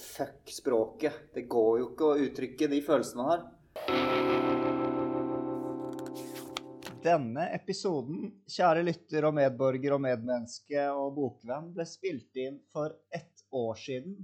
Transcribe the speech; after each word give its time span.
fuck 0.00 0.50
språket. 0.50 1.30
Det 1.34 1.46
går 1.50 1.78
jo 1.80 1.88
ikke 1.92 2.08
å 2.08 2.18
uttrykke 2.26 2.68
de 2.72 2.80
følelsene 2.84 3.22
man 3.22 3.30
har. 3.34 3.40
Denne 7.00 7.46
episoden, 7.56 8.26
kjære 8.50 8.82
lytter 8.84 9.24
og 9.28 9.36
medborger 9.38 9.94
og 9.96 10.02
medmenneske 10.04 10.82
og 10.92 11.14
bokvenn, 11.16 11.70
ble 11.72 11.86
spilt 11.88 12.36
inn 12.42 12.58
for 12.72 12.92
ett 13.08 13.46
år 13.56 13.78
siden 13.80 14.18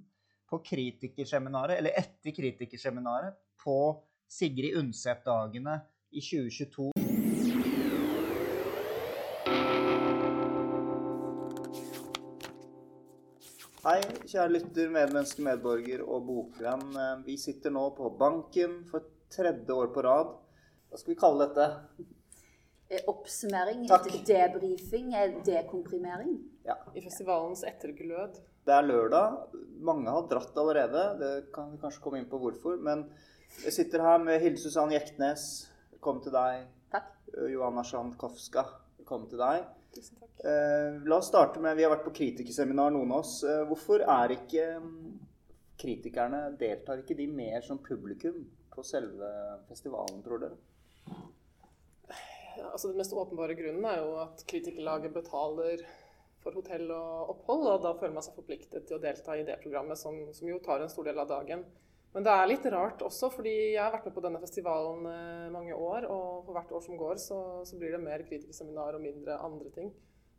på 0.47 0.61
kritikerseminaret, 0.67 1.81
eller 1.81 1.97
etter 1.97 2.37
kritikerseminaret, 2.37 3.39
på 3.65 3.79
Sigrid 4.29 4.77
Undset-dagene 4.79 5.81
i 6.13 6.21
2022. 6.21 7.06
Hei, 13.87 14.01
kjære 14.27 14.51
lytter, 14.51 14.89
medmenneske, 14.91 15.43
medborger 15.47 16.01
og 16.03 16.25
bokvenn. 16.27 16.89
Eh, 16.99 17.21
Vi 17.27 17.37
sitter 17.39 17.71
nå 17.71 17.85
på 17.95 18.09
banken 18.19 18.81
for 18.91 19.05
tredje 19.31 19.71
år 19.71 19.93
på 19.95 20.03
rad. 20.03 20.33
Hva 20.91 20.99
skal 20.99 21.13
vi 21.15 21.19
kalle 21.21 21.47
dette? 21.47 21.67
Eh, 22.91 23.05
Oppsummering, 23.07 23.87
Takk. 23.87 24.09
debrifing, 24.27 25.15
eh, 25.15 25.37
dekomprimering. 25.45 26.35
Ja, 26.65 26.75
I 26.97 27.01
festivalens 27.01 27.63
etterglød. 27.63 28.41
Det 28.67 28.75
er 28.75 28.83
lørdag. 28.83 29.55
Mange 29.81 30.11
har 30.11 30.27
dratt 30.27 30.57
allerede. 30.57 31.19
Det 31.21 31.53
kan 31.53 31.71
vi 31.71 31.79
kanskje 31.79 32.01
komme 32.03 32.19
inn 32.19 32.29
på 32.31 32.41
hvorfor. 32.41 32.81
Men 32.83 33.09
jeg 33.65 33.73
sitter 33.73 34.01
her 34.03 34.19
med 34.19 34.41
Hilde 34.41 34.59
Susann 34.59 34.91
Jektnes. 34.91 35.69
Velkommen 35.93 36.23
til 36.25 36.33
deg. 36.33 36.67
Takk. 36.91 37.13
Johanna 37.53 37.83
Sjankowska. 37.83 38.67
Velkommen 38.99 39.29
til 39.31 39.39
deg. 39.39 39.65
Tusen 39.97 40.19
takk. 40.21 40.33
Eh, 40.45 40.99
la 41.09 41.17
oss 41.17 41.31
starte 41.31 41.63
med 41.63 41.77
Vi 41.79 41.85
har 41.87 41.93
vært 41.95 42.05
på 42.05 42.15
kritikerseminar, 42.19 42.93
noen 42.93 43.15
av 43.15 43.25
oss. 43.25 43.39
Eh, 43.49 43.63
hvorfor 43.71 44.05
er 44.05 44.35
ikke 44.37 44.67
mm, 44.83 45.15
kritikerne 45.81 46.43
Deltar 46.61 47.01
ikke 47.03 47.17
de 47.19 47.29
mer 47.31 47.65
som 47.65 47.81
publikum 47.83 48.43
på 48.75 48.85
selve 48.85 49.31
festivalen, 49.71 50.21
tror 50.25 50.43
dere? 50.45 50.59
Altså 52.67 52.91
Den 52.91 53.01
mest 53.01 53.15
åpenbare 53.17 53.57
grunnen 53.57 53.85
er 53.89 54.03
jo 54.03 54.13
at 54.21 54.45
kritikerlaget 54.49 55.15
betaler 55.17 55.83
for 56.45 56.57
hotell 56.57 56.91
og 56.95 57.33
opphold, 57.35 57.67
og 57.73 57.83
da 57.85 57.93
føler 57.99 58.15
man 58.17 58.25
seg 58.25 58.37
forpliktet 58.37 58.87
til 58.87 58.99
å 58.99 59.03
delta 59.03 59.35
i 59.37 59.45
det 59.49 59.59
programmet, 59.65 59.99
som, 59.99 60.19
som 60.37 60.49
jo 60.49 60.61
tar 60.65 60.85
en 60.85 60.93
stor 60.93 61.09
del 61.09 61.19
av 61.21 61.29
dagen. 61.33 61.65
Men 62.17 62.25
det 62.25 62.33
er 62.33 62.47
litt 62.49 62.65
rart 62.73 63.03
også, 63.05 63.29
fordi 63.29 63.51
jeg 63.75 63.77
har 63.77 63.91
vært 63.93 64.07
med 64.09 64.15
på 64.17 64.23
denne 64.25 64.39
festivalen 64.41 65.05
eh, 65.11 65.51
mange 65.53 65.75
år, 65.77 66.07
og 66.09 66.47
for 66.47 66.57
hvert 66.57 66.71
år 66.73 66.81
som 66.87 66.97
går, 66.97 67.19
så, 67.21 67.41
så 67.69 67.77
blir 67.77 67.93
det 67.93 67.99
mer 68.01 68.23
kritikerseminar 68.25 68.97
og 68.97 69.03
mindre 69.05 69.35
andre 69.45 69.69
ting. 69.75 69.91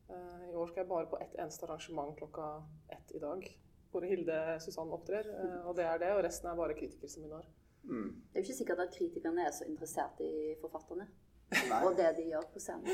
Eh, 0.09 0.47
I 0.49 0.55
år 0.57 0.71
skal 0.71 0.81
jeg 0.81 0.89
bare 0.89 1.05
på 1.11 1.19
ett 1.21 1.35
eneste 1.37 1.67
arrangement 1.67 2.15
klokka 2.17 2.47
ett 2.95 3.13
i 3.13 3.21
dag, 3.21 3.45
hvor 3.93 4.07
Hilde 4.09 4.39
Susann 4.63 4.89
opptrer, 4.95 5.29
eh, 5.29 5.67
og 5.69 5.77
det 5.77 5.85
er 5.85 6.01
det, 6.01 6.09
og 6.15 6.23
resten 6.25 6.49
er 6.49 6.57
bare 6.57 6.73
kritikerseminar. 6.79 7.45
Mm. 7.83 8.07
Det 8.09 8.33
er 8.33 8.41
jo 8.41 8.45
ikke 8.47 8.57
sikkert 8.57 8.81
at 8.81 8.95
kritikerne 8.95 9.45
er 9.45 9.53
så 9.53 9.67
interessert 9.69 10.23
i 10.25 10.55
forfatterne 10.57 11.05
Nei. 11.53 11.83
og 11.85 11.93
det 11.99 12.09
de 12.17 12.25
gjør 12.31 12.47
på 12.55 12.63
scenen. 12.63 12.89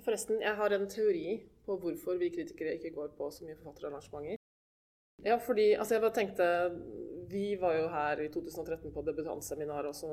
Forresten, 0.00 0.40
jeg 0.40 0.56
har 0.62 0.78
en 0.78 0.88
teori 0.88 1.26
på 1.66 1.78
hvorfor 1.82 2.18
vi 2.20 2.32
kritikere 2.34 2.76
ikke 2.78 2.94
går 2.96 3.14
på 3.18 3.30
så 3.34 3.46
mye 3.46 3.58
forfatterarrangementer. 3.58 4.42
Ja, 5.24 5.38
fordi 5.40 5.72
altså 5.72 5.94
jeg 5.94 6.02
bare 6.04 6.14
tenkte 6.14 6.46
Vi 7.30 7.56
var 7.60 7.72
jo 7.74 7.86
her 7.88 8.20
i 8.20 8.28
2013 8.28 8.92
på 8.94 9.02
debutantseminar, 9.02 9.86
og 9.88 9.94
så 9.96 10.10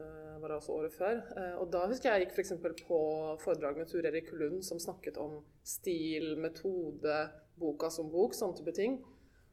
eh, 0.00 0.40
var 0.40 0.48
det 0.48 0.56
også 0.56 0.72
året 0.72 0.94
før. 0.96 1.20
Uh, 1.36 1.60
og 1.62 1.68
da 1.72 1.84
husker 1.86 2.10
jeg 2.10 2.24
jeg 2.24 2.26
gikk 2.26 2.34
f.eks. 2.34 2.80
på 2.88 2.98
foredrag 3.38 3.78
med 3.78 3.86
Tur 3.86 4.06
Erik 4.08 4.32
Lund 4.32 4.64
som 4.66 4.80
snakket 4.82 5.20
om 5.22 5.36
stil, 5.62 6.34
metode, 6.42 7.20
boka 7.60 7.90
som 7.92 8.10
bok, 8.10 8.34
sånne 8.34 8.58
type 8.58 8.74
ting. 8.74 8.98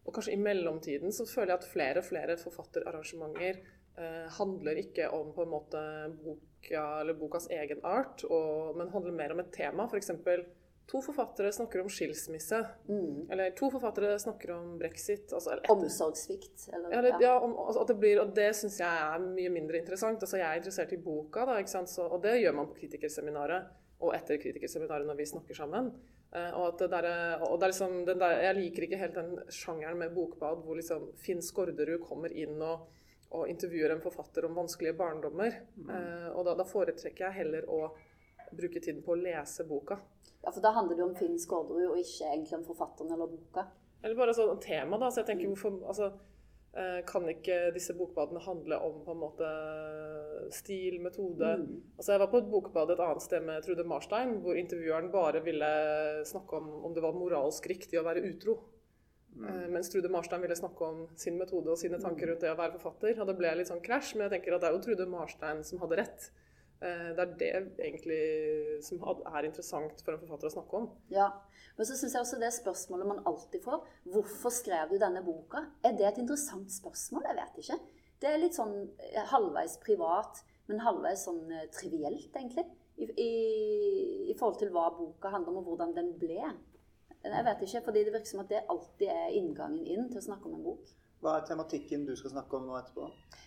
Og 0.03 0.15
kanskje 0.15 0.33
i 0.33 0.41
mellomtiden 0.41 1.13
så 1.15 1.27
føler 1.29 1.53
jeg 1.53 1.61
at 1.61 1.69
flere 1.69 2.01
og 2.01 2.07
flere 2.07 2.39
forfatterarrangementer 2.41 3.61
eh, 3.61 4.25
handler 4.39 4.81
ikke 4.81 5.11
om 5.13 5.31
på 5.35 5.45
en 5.45 5.53
måte 5.53 5.83
boka 6.23 6.83
eller 7.03 7.19
bokas 7.19 7.47
egen 7.53 7.85
art, 7.85 8.25
og, 8.25 8.73
men 8.79 8.91
handler 8.95 9.15
mer 9.21 9.35
om 9.35 9.43
et 9.45 9.53
tema. 9.55 9.85
F.eks. 9.85 10.11
to 10.87 11.01
forfattere 11.01 11.51
snakker 11.51 11.81
om 11.81 11.89
skilsmisse. 11.89 12.59
Mm. 12.89 13.29
Eller 13.31 13.53
to 13.57 13.69
forfattere 13.71 14.17
snakker 14.19 14.51
om 14.55 14.73
brexit. 14.77 15.33
Altså, 15.33 15.53
eller 15.55 15.71
Omsorgssvikt, 15.71 16.67
eller 16.73 16.93
ja, 16.93 17.13
ja, 17.21 17.35
om, 17.39 17.55
altså, 17.57 17.81
at 17.81 17.93
det 17.93 17.99
blir, 18.01 18.19
og 18.21 18.33
det 18.35 18.49
syns 18.59 18.79
jeg 18.81 19.05
er 19.05 19.23
mye 19.23 19.53
mindre 19.53 19.79
interessant. 19.79 20.21
Altså, 20.21 20.37
jeg 20.41 20.49
er 20.49 20.61
interessert 20.61 20.93
i 20.93 20.99
boka, 21.01 21.47
da? 21.49 21.61
Så, 21.65 22.07
og 22.07 22.19
det 22.23 22.39
gjør 22.41 22.59
man 22.59 22.69
på 22.69 22.81
kritikerseminaret 22.81 23.71
og 24.03 24.11
etter 24.17 24.39
kritikerseminaret 24.41 25.07
når 25.07 25.19
vi 25.21 25.29
snakker 25.31 25.57
sammen. 25.57 25.93
Uh, 26.33 26.49
og 26.57 26.79
der, 26.81 27.07
og 27.45 27.59
det 27.61 27.69
liksom, 27.71 27.99
den 28.07 28.19
der, 28.19 28.39
jeg 28.41 28.57
liker 28.57 28.87
ikke 28.87 28.99
helt 28.99 29.17
den 29.19 29.35
sjangeren 29.53 29.99
med 30.01 30.15
bokbad 30.15 30.63
hvor 30.65 30.79
liksom 30.79 31.11
Finn 31.21 31.43
Skårderud 31.45 32.01
kommer 32.07 32.33
inn 32.33 32.57
og, 32.57 32.87
og 33.37 33.45
intervjuer 33.51 33.93
en 33.93 34.01
forfatter 34.01 34.47
om 34.47 34.57
vanskelige 34.57 34.97
barndommer. 34.97 35.59
Eh, 35.77 36.27
og 36.33 36.41
da, 36.47 36.57
da 36.57 36.65
foretrekker 36.67 37.27
jeg 37.27 37.37
heller 37.43 37.69
å 37.69 37.83
bruke 38.57 38.81
tiden 38.81 39.03
på 39.05 39.15
å 39.15 39.19
lese 39.19 39.65
boka. 39.69 39.99
Ja, 40.43 40.51
for 40.51 40.61
da 40.63 40.73
handler 40.75 40.99
det 40.99 41.05
om 41.05 41.15
Finn 41.15 41.39
Skårderud, 41.39 41.89
og 41.93 42.01
ikke 42.01 42.27
egentlig 42.29 42.57
om 42.59 42.67
forfatteren 42.67 43.13
eller 43.15 43.31
boka. 43.31 43.65
Eller 44.03 44.19
bare 44.19 44.35
sånn 44.35 44.59
tema, 44.63 44.99
da. 44.99 45.09
Så 45.09 45.21
jeg 45.21 45.29
tenker 45.31 45.51
hvorfor 45.51 45.79
altså, 45.87 46.09
eh, 46.75 46.99
Kan 47.07 47.29
ikke 47.31 47.71
disse 47.75 47.95
bokbadene 47.95 48.43
handle 48.43 48.81
om 48.83 48.99
på 49.05 49.15
en 49.15 49.21
måte 49.21 49.53
stil, 50.51 50.99
metode? 51.01 51.53
Mm. 51.61 51.79
Altså 51.97 52.11
Jeg 52.11 52.23
var 52.25 52.31
på 52.33 52.43
et 52.43 52.51
bokbad 52.51 52.91
et 52.91 53.03
annet 53.07 53.23
sted 53.23 53.47
med 53.47 53.63
Trude 53.63 53.87
Marstein, 53.87 54.35
hvor 54.43 54.59
intervjueren 54.59 55.11
bare 55.13 55.43
ville 55.45 55.71
snakke 56.27 56.59
om 56.59 56.69
om 56.83 56.93
det 56.93 57.05
var 57.05 57.15
moralsk 57.15 57.71
riktig 57.71 58.01
å 58.01 58.07
være 58.07 58.25
utro. 58.27 58.59
Mm. 59.33 59.71
Mens 59.73 59.89
Trude 59.89 60.11
Marstein 60.13 60.43
ville 60.43 60.55
snakke 60.55 60.85
om 60.85 61.05
sin 61.17 61.39
metode 61.39 61.71
og 61.71 61.79
sine 61.79 61.97
tanker 62.01 62.29
rundt 62.29 62.43
det 62.43 62.51
å 62.51 62.59
være 62.59 62.75
forfatter. 62.75 63.15
Og 63.17 63.29
det 63.29 63.37
ble 63.39 63.55
litt 63.57 63.71
sånn 63.71 63.81
krasj, 63.81 64.13
men 64.17 64.27
jeg 64.27 64.35
tenker 64.35 64.57
at 64.57 64.65
det 64.65 64.69
er 64.69 64.75
jo 64.75 64.83
Trude 64.83 65.07
Marstein 65.09 65.63
som 65.65 65.81
hadde 65.81 66.03
rett. 66.03 66.27
Eh, 66.83 67.09
Det 67.15 67.23
er 67.23 67.35
det 67.39 67.49
egentlig 67.79 68.83
som 68.83 69.01
er 69.07 69.47
interessant 69.47 70.01
for 70.03 70.13
en 70.13 70.21
forfatter 70.23 70.49
å 70.49 70.55
snakke 70.57 70.79
om. 70.81 70.89
Ja, 71.13 71.29
men 71.77 71.87
så 71.87 71.95
synes 71.95 72.13
jeg 72.13 72.25
også 72.25 72.39
det 72.41 72.51
spørsmålet 72.53 73.07
man 73.09 73.23
alltid 73.29 73.63
får 73.63 73.85
Hvorfor 74.13 74.53
skrev 74.53 74.91
du 74.91 74.97
denne 75.01 75.23
boka? 75.25 75.63
Er 75.83 75.95
det 75.97 76.07
et 76.09 76.23
interessant 76.23 76.71
spørsmål? 76.71 77.23
Jeg 77.29 77.39
vet 77.39 77.61
ikke. 77.63 77.79
Det 78.19 78.29
er 78.29 78.41
litt 78.41 78.57
sånn 78.57 78.75
eh, 78.99 79.23
halvveis 79.31 79.77
privat, 79.83 80.43
men 80.67 80.83
halvveis 80.83 81.25
sånn 81.27 81.43
eh, 81.51 81.69
trivielt, 81.75 82.31
egentlig. 82.35 82.67
I, 82.97 83.07
i, 83.17 83.31
I 84.29 84.35
forhold 84.37 84.59
til 84.59 84.69
hva 84.75 84.89
boka 84.93 85.31
handler 85.33 85.55
om, 85.55 85.63
og 85.63 85.71
hvordan 85.71 85.95
den 85.95 86.11
ble. 86.19 86.43
Jeg 87.23 87.45
vet 87.47 87.63
ikke, 87.63 87.81
fordi 87.87 88.03
det 88.03 88.13
virker 88.13 88.29
som 88.29 88.43
at 88.43 88.51
det 88.51 88.65
alltid 88.69 89.07
er 89.09 89.35
inngangen 89.39 89.87
inn 89.87 90.09
til 90.11 90.19
å 90.19 90.25
snakke 90.27 90.49
om 90.49 90.57
en 90.59 90.65
bok. 90.67 90.91
Hva 91.23 91.37
er 91.39 91.45
tematikken 91.47 92.03
du 92.05 92.15
skal 92.19 92.33
snakke 92.33 92.57
om 92.57 92.65
nå 92.67 92.75
etterpå? 92.81 93.05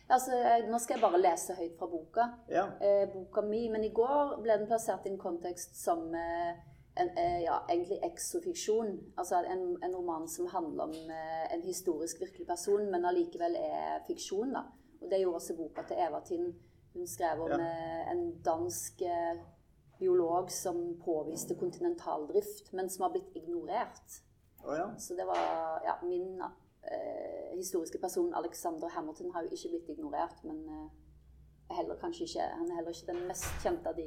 Altså, 0.09 0.33
Nå 0.71 0.79
skal 0.81 0.97
jeg 0.97 1.03
bare 1.03 1.19
lese 1.21 1.55
høyt 1.59 1.75
fra 1.79 1.87
boka. 1.93 2.25
Ja. 2.49 2.63
eh, 2.81 3.05
boka 3.13 3.43
mi, 3.45 3.67
men 3.69 3.85
i 3.85 3.91
går 3.93 4.37
ble 4.43 4.57
den 4.57 4.69
plassert 4.71 5.05
i 5.07 5.11
en 5.13 5.19
kontekst 5.21 5.77
som 5.77 6.07
eh, 6.15 6.55
en, 6.97 7.11
eh, 7.19 7.41
ja, 7.45 7.59
egentlig 7.69 7.99
exofiksjon. 8.07 8.95
Altså 9.19 9.43
en, 9.45 9.67
en 9.85 9.97
roman 9.97 10.25
som 10.29 10.47
handler 10.49 10.85
om 10.89 10.95
eh, 11.13 11.47
en 11.55 11.63
historisk 11.67 12.21
virkelig 12.23 12.47
person, 12.49 12.87
men 12.91 13.05
allikevel 13.05 13.59
er 13.61 14.01
fiksjon. 14.07 14.55
da. 14.57 14.65
Og 15.03 15.11
det 15.11 15.21
gjorde 15.21 15.43
også 15.43 15.57
boka 15.59 15.85
til 15.91 16.01
Eva 16.07 16.23
Tind. 16.25 16.55
Hun 16.97 17.07
skrev 17.07 17.43
om 17.45 17.51
Ja. 17.53 17.59
eh, 17.61 18.13
en 18.15 18.23
dansk 18.47 19.03
eh, 19.03 19.43
biolog 19.99 20.49
som 20.51 20.79
påviste 21.05 21.55
kontinentaldrift, 21.61 22.73
men 22.73 22.89
som 22.91 23.03
har 23.03 23.13
blitt 23.19 23.37
ignorert. 23.37 24.23
Oh, 24.65 24.73
ja. 24.77 24.87
Så 24.99 25.15
det 25.15 25.27
var 25.29 25.83
ja, 25.85 25.99
min 26.03 26.41
eh, 26.93 27.57
historiske 27.57 27.99
personen 28.03 28.35
Alexander 28.35 28.89
Hamilton 28.89 29.31
har 29.35 29.43
jo 29.47 29.51
ikke 29.57 29.69
blitt 29.75 29.89
ignorert, 29.97 30.43
men 30.45 30.59
eh, 30.69 31.77
heller 31.77 31.97
kanskje 32.01 32.25
ikke, 32.29 32.49
han 32.59 32.71
er 32.71 32.75
heller 32.81 32.91
ikke 32.95 33.13
den 33.13 33.23
mest 33.29 33.47
kjente 33.63 33.89
av 33.89 33.97
de 33.97 34.07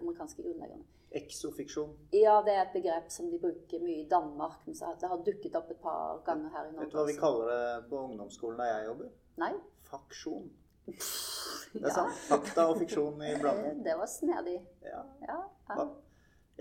amerikanske 0.00 0.42
grunnleggerne. 0.42 0.84
Exofiksjon. 1.12 1.90
Ja, 2.16 2.38
det 2.46 2.54
er 2.54 2.62
et 2.62 2.72
begrep 2.72 3.10
som 3.12 3.26
de 3.30 3.38
bruker 3.42 3.82
mye 3.84 4.00
i 4.04 4.08
Danmark, 4.08 4.62
men 4.66 4.74
så 4.78 4.94
det 5.00 5.08
har 5.10 5.20
dukket 5.26 5.56
opp 5.58 5.70
et 5.74 5.80
par 5.82 6.22
ganger 6.24 6.48
her 6.54 6.68
i 6.68 6.72
Norge. 6.72 6.86
Vet 6.86 6.92
du 6.94 6.98
hva 6.98 7.06
vi 7.10 7.16
kaller 7.20 7.50
det 7.52 7.88
på 7.90 7.98
ungdomsskolen 8.06 8.58
der 8.62 8.70
jeg 8.72 8.86
jobber? 8.86 9.10
Nei? 9.42 9.52
Faksjon. 9.90 10.46
Det 10.86 11.80
Ja. 11.80 11.86
er 11.88 11.92
sant. 11.94 12.16
Fakta 12.28 12.64
og 12.68 12.78
fiksjon 12.80 13.20
i 13.22 13.34
blanding. 13.42 13.84
det 13.84 13.94
var 13.98 14.06
snedig. 14.08 14.56
Ja. 14.84 15.02
Ja, 15.28 15.36
ja. 15.68 15.76
Ja. 15.76 15.86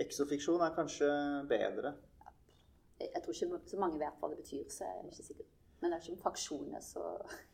Exofiksjon 0.04 0.62
er 0.62 0.76
kanskje 0.76 1.08
bedre. 1.50 1.94
Jeg 3.08 3.24
tror 3.24 3.38
ikke 3.38 3.72
så 3.74 3.82
mange 3.82 4.02
vet 4.02 4.20
hva 4.20 4.32
det 4.32 4.42
betyr, 4.42 4.68
så 4.70 4.88
jeg 4.88 5.00
er 5.00 5.10
ikke 5.12 5.30
sikker. 5.32 5.50
Men 5.82 5.90
det 5.90 5.98
er 5.98 6.04
ikke 6.04 6.16
en 6.18 6.26
fraksjoner, 6.26 6.84
så 6.86 7.06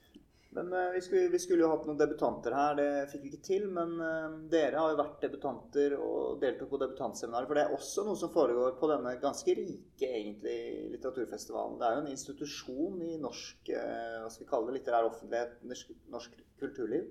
Men 0.49 0.73
eh, 0.73 0.91
vi, 0.91 1.01
skulle, 1.01 1.27
vi 1.27 1.39
skulle 1.39 1.61
jo 1.61 1.69
hatt 1.69 1.85
noen 1.87 1.99
debutanter 1.99 2.55
her, 2.55 2.77
det 2.79 3.09
fikk 3.11 3.25
vi 3.25 3.31
ikke 3.33 3.45
til. 3.45 3.67
Men 3.73 3.93
eh, 4.01 4.37
dere 4.51 4.79
har 4.81 4.93
jo 4.93 4.99
vært 5.01 5.21
debutanter 5.25 5.93
og 5.99 6.39
deltok 6.41 6.71
på 6.71 6.79
debutantseminaret. 6.81 7.49
For 7.49 7.59
det 7.59 7.65
er 7.65 7.75
også 7.75 8.07
noe 8.07 8.19
som 8.19 8.33
foregår 8.33 8.77
på 8.79 8.89
denne 8.91 9.17
ganske 9.21 9.57
rike 9.59 10.09
egentlig 10.09 10.57
litteraturfestivalen. 10.95 11.77
Det 11.79 11.87
er 11.87 11.97
jo 11.97 12.03
en 12.05 12.11
institusjon 12.15 13.05
i 13.05 13.13
norsk 13.21 13.73
eh, 13.75 14.17
hva 14.23 14.33
skal 14.33 14.45
vi 14.45 14.51
kalle 14.53 14.71
det, 14.71 14.79
litterær 14.79 15.11
offentlighet, 15.11 15.57
norsk, 15.67 15.95
norsk 16.15 16.43
kulturliv. 16.61 17.07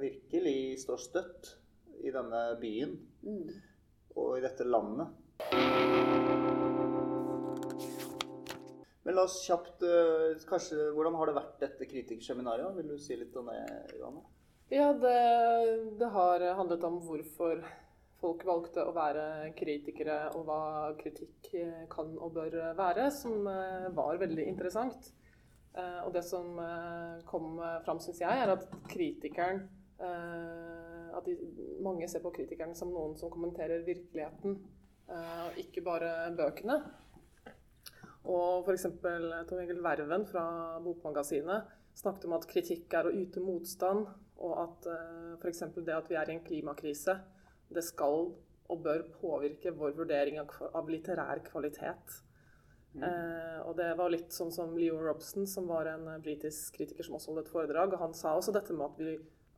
Virkelig 0.00 0.82
står 0.82 0.98
støtt 1.00 1.54
i 2.04 2.12
denne 2.12 2.42
byen 2.60 2.98
mm. 3.24 3.46
og 4.18 4.34
i 4.36 4.42
dette 4.44 4.66
landet. 4.68 5.16
Men 9.10 9.16
la 9.16 9.24
oss 9.26 9.40
kjapt 9.42 9.82
eh, 9.82 10.42
kanskje, 10.46 10.76
Hvordan 10.94 11.16
har 11.18 11.26
det 11.26 11.32
vært 11.34 11.54
dette 11.58 11.86
kritikerseminaret? 11.90 12.76
Vil 12.76 12.92
du 12.92 12.98
si 13.02 13.16
litt 13.18 13.34
om 13.34 13.48
det, 13.50 13.56
Johanne? 13.98 14.20
Ja, 14.70 14.92
det, 14.94 15.14
det 15.98 16.10
har 16.14 16.44
handlet 16.54 16.86
om 16.86 17.00
hvorfor 17.02 17.64
folk 18.20 18.44
valgte 18.46 18.84
å 18.86 18.92
være 18.94 19.24
kritikere, 19.58 20.20
og 20.38 20.46
hva 20.46 20.60
kritikk 21.00 21.50
kan 21.90 22.14
og 22.22 22.36
bør 22.38 22.54
være, 22.78 23.08
som 23.10 23.50
eh, 23.50 23.90
var 23.98 24.22
veldig 24.22 24.46
interessant. 24.46 25.10
Eh, 25.74 26.00
og 26.04 26.14
det 26.14 26.22
som 26.30 26.62
eh, 26.62 27.18
kom 27.26 27.58
fram, 27.82 27.98
syns 28.06 28.22
jeg, 28.22 28.30
er 28.30 28.54
at 28.54 28.70
kritikeren 28.94 29.64
At 30.00 31.26
de, 31.26 31.34
mange 31.82 32.06
ser 32.08 32.22
på 32.22 32.30
kritikeren 32.38 32.78
som 32.78 32.94
noen 32.94 33.18
som 33.18 33.34
kommenterer 33.34 33.82
virkeligheten, 33.84 34.54
og 35.10 35.58
ikke 35.58 35.82
bare 35.82 36.30
bøkene. 36.38 36.78
Og 38.28 38.66
f.eks. 38.66 38.86
Tom 39.48 39.62
Egil 39.62 39.80
Verven 39.84 40.26
fra 40.28 40.44
Bokmagasinet 40.84 41.70
snakket 41.96 42.28
om 42.28 42.36
at 42.36 42.46
kritikk 42.48 42.92
er 42.96 43.08
å 43.08 43.14
yte 43.16 43.40
motstand, 43.42 44.06
og 44.40 44.52
at 44.60 44.86
f.eks. 45.40 45.64
det 45.80 45.96
at 45.96 46.08
vi 46.08 46.16
er 46.16 46.30
i 46.30 46.36
en 46.36 46.44
klimakrise, 46.44 47.16
det 47.70 47.82
skal 47.84 48.30
og 48.70 48.82
bør 48.84 49.04
påvirke 49.20 49.72
vår 49.74 49.94
vurdering 49.98 50.38
av, 50.42 50.52
av 50.76 50.90
litterær 50.90 51.42
kvalitet. 51.46 52.20
Mm. 52.94 53.04
Eh, 53.06 53.58
og 53.66 53.76
det 53.78 53.90
var 53.98 54.10
litt 54.10 54.34
sånn 54.34 54.50
som 54.54 54.74
Leo 54.78 54.98
Robson, 55.02 55.46
som 55.50 55.68
var 55.70 55.90
en 55.90 56.08
eh, 56.10 56.22
britisk 56.22 56.74
kritiker 56.78 57.06
som 57.06 57.18
også 57.18 57.32
holdt 57.32 57.46
et 57.46 57.52
foredrag. 57.52 57.94
og 57.94 58.04
Han 58.04 58.16
sa 58.16 58.34
også 58.36 58.54
dette 58.54 58.74
med 58.74 58.86
at 58.88 59.02
vi, 59.02 59.16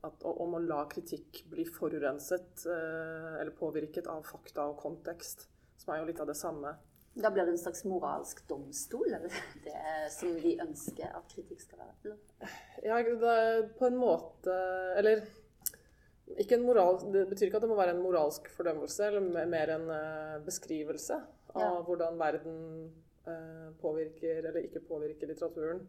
at, 0.09 0.27
om 0.29 0.57
å 0.59 0.63
la 0.65 0.83
kritikk 0.93 1.45
bli 1.53 1.67
forurenset 1.69 2.67
eh, 2.69 3.29
eller 3.41 3.55
påvirket 3.57 4.09
av 4.13 4.25
fakta 4.29 4.69
og 4.73 4.81
kontekst, 4.83 5.49
som 5.81 5.95
er 5.95 6.03
jo 6.03 6.11
litt 6.11 6.25
av 6.25 6.29
det 6.31 6.39
samme. 6.39 6.75
Da 7.15 7.31
blir 7.31 7.45
det 7.45 7.53
en 7.53 7.61
slags 7.61 7.85
moralsk 7.85 8.41
domstol, 8.49 9.11
eller 9.13 9.35
det 9.67 10.13
som 10.15 10.33
vi 10.41 10.55
ønsker 10.63 11.13
at 11.13 11.29
kritikk 11.29 11.61
skal 11.61 11.83
være? 11.83 12.17
Ja, 12.87 13.01
på 13.77 13.89
en 13.89 13.99
måte 14.01 14.55
Eller 14.97 15.27
moral, 16.65 17.03
det 17.13 17.27
betyr 17.29 17.51
ikke 17.51 17.61
at 17.61 17.67
det 17.67 17.69
må 17.69 17.77
være 17.77 17.93
en 17.97 18.03
moralsk 18.03 18.49
fordømmelse, 18.57 19.11
eller 19.11 19.49
mer 19.51 19.75
en 19.75 19.89
uh, 19.91 20.41
beskrivelse 20.47 21.19
av 21.53 21.61
ja. 21.61 21.83
hvordan 21.85 22.17
verden 22.19 22.57
uh, 23.29 23.69
påvirker 23.83 24.49
eller 24.49 24.65
ikke 24.65 24.81
påvirker 24.89 25.29
litteraturen. 25.29 25.85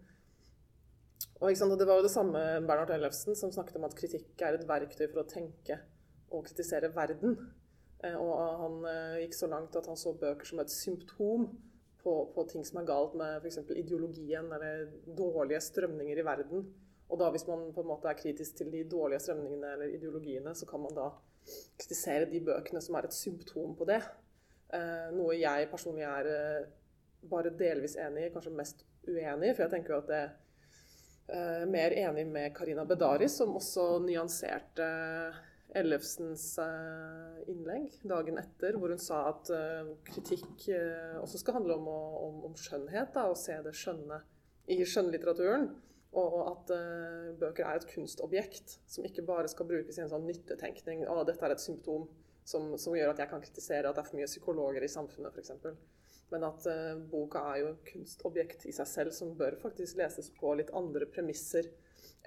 Og, 1.39 1.49
Det 1.49 1.87
var 1.87 1.97
jo 1.99 2.03
det 2.03 2.11
samme 2.11 2.39
Bernhard 2.67 2.91
Ellefsen 2.91 3.35
som 3.35 3.51
snakket 3.51 3.79
om 3.79 3.87
at 3.87 3.95
kritikk 3.95 4.41
er 4.41 4.57
et 4.57 4.67
verktøy 4.67 5.07
for 5.07 5.23
å 5.23 5.27
tenke 5.27 5.79
og 6.33 6.45
kritisere 6.47 6.91
verden. 6.95 7.37
Uh, 8.03 8.17
og 8.19 8.31
han 8.61 8.79
gikk 9.23 9.37
så 9.37 9.47
langt 9.51 9.75
at 9.79 9.87
han 9.87 9.99
så 9.99 10.15
bøker 10.19 10.49
som 10.49 10.59
et 10.63 10.73
symptom 10.73 11.47
på, 12.03 12.13
på 12.35 12.45
ting 12.51 12.65
som 12.67 12.81
er 12.81 12.87
galt 12.87 13.13
med 13.19 13.39
f.eks. 13.39 13.61
ideologien 13.79 14.49
eller 14.51 14.89
dårlige 15.17 15.61
strømninger 15.63 16.19
i 16.19 16.25
verden. 16.27 16.65
Og 17.13 17.19
da 17.19 17.29
hvis 17.31 17.45
man 17.47 17.67
på 17.75 17.83
en 17.83 17.89
måte 17.91 18.09
er 18.09 18.17
kritisk 18.19 18.57
til 18.57 18.71
de 18.73 18.83
dårlige 18.89 19.21
strømningene 19.23 19.75
eller 19.75 19.95
ideologiene, 19.95 20.55
så 20.55 20.67
kan 20.69 20.81
man 20.83 20.95
da 20.97 21.09
kritisere 21.79 22.29
de 22.31 22.41
bøkene 22.43 22.81
som 22.81 22.97
er 22.97 23.07
et 23.07 23.15
symptom 23.15 23.75
på 23.77 23.87
det. 23.89 23.99
Eh, 24.73 25.09
noe 25.13 25.35
jeg 25.37 25.69
personlig 25.71 26.07
er 26.07 26.29
eh, 26.31 26.69
bare 27.29 27.53
delvis 27.59 27.97
enig 28.01 28.27
i, 28.27 28.31
kanskje 28.33 28.55
mest 28.57 28.85
uenig 29.07 29.51
i. 29.51 29.53
For 29.53 29.65
jeg 29.65 29.73
tenker 29.75 29.93
jo 29.93 30.01
at 30.01 30.09
det 30.09 30.21
er 30.23 30.31
eh, 31.37 31.65
mer 31.69 31.95
enig 32.07 32.25
med 32.31 32.55
Karina 32.57 32.87
Bedari, 32.89 33.29
som 33.29 33.53
også 33.59 33.87
nyanserte 34.07 34.87
Ellefsens 35.73 36.57
eh, 36.61 37.37
innlegg 37.49 37.95
dagen 38.05 38.37
etter, 38.37 38.75
hvor 38.77 38.91
hun 38.93 39.01
sa 39.01 39.23
at 39.31 39.49
eh, 39.53 39.89
kritikk 40.05 40.67
eh, 40.69 41.15
også 41.17 41.41
skal 41.41 41.57
handle 41.57 41.79
om, 41.79 41.87
om, 41.89 42.35
om 42.49 42.57
skjønnhet, 42.59 43.09
da, 43.15 43.25
å 43.31 43.37
se 43.37 43.55
det 43.65 43.73
skjønne 43.77 44.19
i 44.69 44.77
skjønnlitteraturen. 44.85 45.71
Og 46.13 46.35
at 46.45 46.69
bøker 47.41 47.65
er 47.65 47.79
et 47.79 47.87
kunstobjekt 47.89 48.75
som 48.85 49.01
ikke 49.07 49.23
bare 49.25 49.49
skal 49.49 49.65
brukes 49.65 49.97
i 49.97 50.03
en 50.03 50.11
sånn 50.11 50.27
nyttetenkning. 50.29 51.07
Å, 51.09 51.23
dette 51.25 51.41
er 51.41 51.55
et 51.55 51.63
symptom 51.63 52.03
som, 52.45 52.67
som, 52.77 52.93
gjør 52.93 53.15
at 53.15 53.23
jeg 53.23 53.31
kan 53.31 53.41
kritisere 53.41 53.89
at 53.89 53.97
det 53.97 54.03
er 54.03 54.09
for 54.11 54.19
mye 54.19 54.29
psykologer 54.29 54.85
i 54.85 54.91
samfunnet, 54.93 55.33
f.eks. 55.33 55.73
Men 56.29 56.45
at 56.45 56.67
boka 57.09 57.41
er 57.55 57.63
jo 57.63 57.71
et 57.71 57.81
kunstobjekt 57.89 58.67
i 58.69 58.75
seg 58.77 58.91
selv 58.91 59.17
som 59.17 59.33
bør 59.39 59.57
faktisk 59.63 59.97
leses 60.03 60.29
på 60.37 60.53
litt 60.59 60.69
andre 60.77 61.09
premisser 61.09 61.71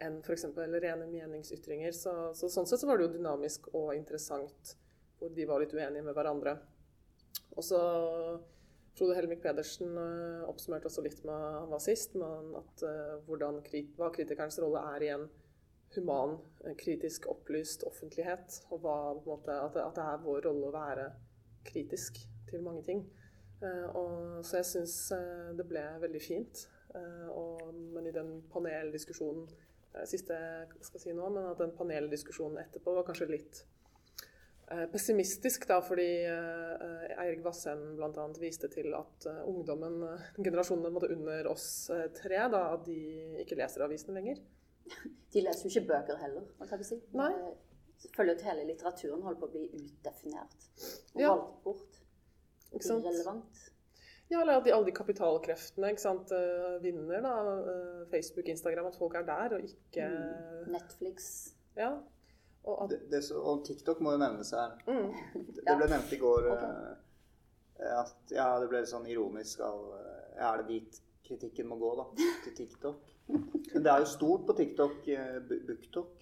enn 0.02 0.18
f.eks. 0.20 0.44
rene 0.56 1.06
meningsytringer. 1.08 1.94
Så, 1.96 2.12
så, 2.36 2.50
sånn 2.52 2.68
sett 2.68 2.82
så 2.82 2.88
var 2.88 2.98
det 2.98 3.08
jo 3.08 3.14
dynamisk 3.16 3.70
og 3.74 3.94
interessant 3.96 4.76
hvor 5.16 5.32
de 5.32 5.46
var 5.48 5.62
litt 5.62 5.72
uenige 5.72 6.04
med 6.04 6.16
hverandre. 6.16 6.58
Og 7.56 7.64
så 7.64 7.80
Frode 8.96 9.16
Helmik 9.16 9.42
Pedersen 9.44 9.96
uh, 9.96 10.44
oppsummerte 10.48 10.88
også 10.88 11.04
litt 11.04 11.18
med 11.28 11.34
han 11.36 11.72
var 11.72 11.82
sist, 11.84 12.14
men 12.16 12.54
at 12.56 12.84
uh, 12.84 13.16
hvordan, 13.28 13.60
hva 13.98 14.08
kritikernes 14.12 14.56
rolle 14.64 14.84
er 14.94 15.04
i 15.04 15.10
en 15.16 15.26
human, 15.96 16.38
kritisk 16.80 17.28
opplyst 17.32 17.84
offentlighet. 17.88 18.60
Og 18.72 18.80
hva, 18.84 18.96
måte, 19.24 19.52
at, 19.52 19.76
det, 19.76 19.84
at, 19.84 19.96
det, 19.96 20.06
er 20.06 20.24
vår 20.24 20.42
rolle 20.48 20.70
å 20.70 20.74
være 20.74 21.06
kritisk 21.68 22.18
til 22.50 22.64
mange 22.64 22.82
ting. 22.84 23.06
Og, 23.96 24.42
så 24.44 24.58
jeg 24.58 24.66
syns 24.68 24.96
det 25.56 25.64
ble 25.70 25.84
veldig 26.02 26.20
fint. 26.20 26.66
Og, 27.32 27.70
men 27.94 28.10
i 28.10 28.12
den 28.12 28.34
paneldiskusjonen 28.52 29.46
Siste 30.04 30.36
jeg 30.36 30.84
skal 30.84 31.02
si 31.02 31.14
nå, 31.16 31.30
men 31.32 31.48
at 31.48 31.60
den 31.62 31.72
paneldiskusjonen 31.76 32.60
etterpå 32.66 32.94
var 32.96 33.06
kanskje 33.08 33.30
litt 33.30 33.64
Eh, 34.70 34.86
pessimistisk, 34.90 35.68
da, 35.68 35.76
fordi 35.82 36.24
eh, 36.26 37.18
Eirik 37.22 37.44
Vassheim 37.44 37.92
bl.a. 37.94 38.24
viste 38.42 38.66
til 38.72 38.96
at 38.98 39.26
eh, 39.30 39.44
ungdommen, 39.46 40.00
generasjonene 40.40 40.90
måtte 40.90 41.10
under 41.14 41.46
oss 41.52 41.68
tre, 42.16 42.40
da, 42.50 42.62
at 42.74 42.82
de 42.88 42.96
ikke 43.44 43.60
leser 43.60 43.84
avisene 43.86 44.16
lenger. 44.18 44.40
De 45.36 45.44
leser 45.44 45.68
jo 45.68 45.70
ikke 45.70 45.92
bøker 45.92 46.18
heller. 46.18 46.48
hva 46.58 46.66
kan 46.66 46.82
vi 46.82 46.88
si. 46.88 46.98
Nei. 47.14 47.30
Følger 48.16 48.34
at 48.34 48.44
hele 48.48 48.66
litteraturen 48.66 49.22
holder 49.22 49.38
på 49.40 49.48
å 49.48 49.54
bli 49.54 49.64
utdefinert 49.76 50.66
og 51.14 51.22
ja. 51.22 51.30
valgt 51.30 51.62
bort. 51.64 51.98
Irrelevant. 52.76 53.62
Ja, 54.28 54.40
eller 54.40 54.58
at 54.58 54.64
de, 54.66 54.72
alle 54.74 54.88
de 54.88 54.96
kapitalkreftene 54.96 55.92
ikke 55.94 56.02
sant, 56.02 56.32
vinner. 56.82 57.22
da, 57.22 57.34
Facebook, 58.10 58.48
Instagram, 58.50 58.88
at 58.90 58.98
folk 58.98 59.14
er 59.14 59.28
der 59.28 59.54
og 59.54 59.68
ikke 59.68 60.08
mm. 60.10 60.72
Netflix. 60.74 61.28
Ja, 61.78 61.92
og, 62.66 62.84
at... 62.84 62.90
det, 62.90 63.00
det 63.10 63.24
så, 63.24 63.40
og, 63.40 63.64
TikTok 63.64 64.00
må 64.02 64.12
jo 64.16 64.20
nevnes 64.20 64.50
her. 64.50 64.70
Mm. 64.86 65.12
Det, 65.34 65.62
det 65.62 65.76
ble 65.78 65.88
nevnt 65.92 66.12
i 66.12 66.18
går 66.18 66.46
okay. 66.50 66.68
uh, 67.78 68.00
at 68.00 68.32
ja, 68.34 68.60
det 68.62 68.68
ble 68.72 68.86
sånn 68.88 69.06
ironisk 69.12 69.60
av 69.64 69.80
uh, 69.92 69.98
Er 70.36 70.56
det 70.62 70.68
dit 70.72 70.92
kritikken 71.26 71.66
må 71.70 71.76
gå, 71.78 71.90
da? 71.98 72.04
Til 72.44 72.54
TikTok. 72.58 73.00
Men 73.72 73.82
det 73.84 73.90
er 73.92 73.98
jo 74.02 74.08
stort 74.10 74.42
på 74.48 74.52
TikTok, 74.58 74.96
uh, 75.06 75.38
BookTok, 75.68 76.12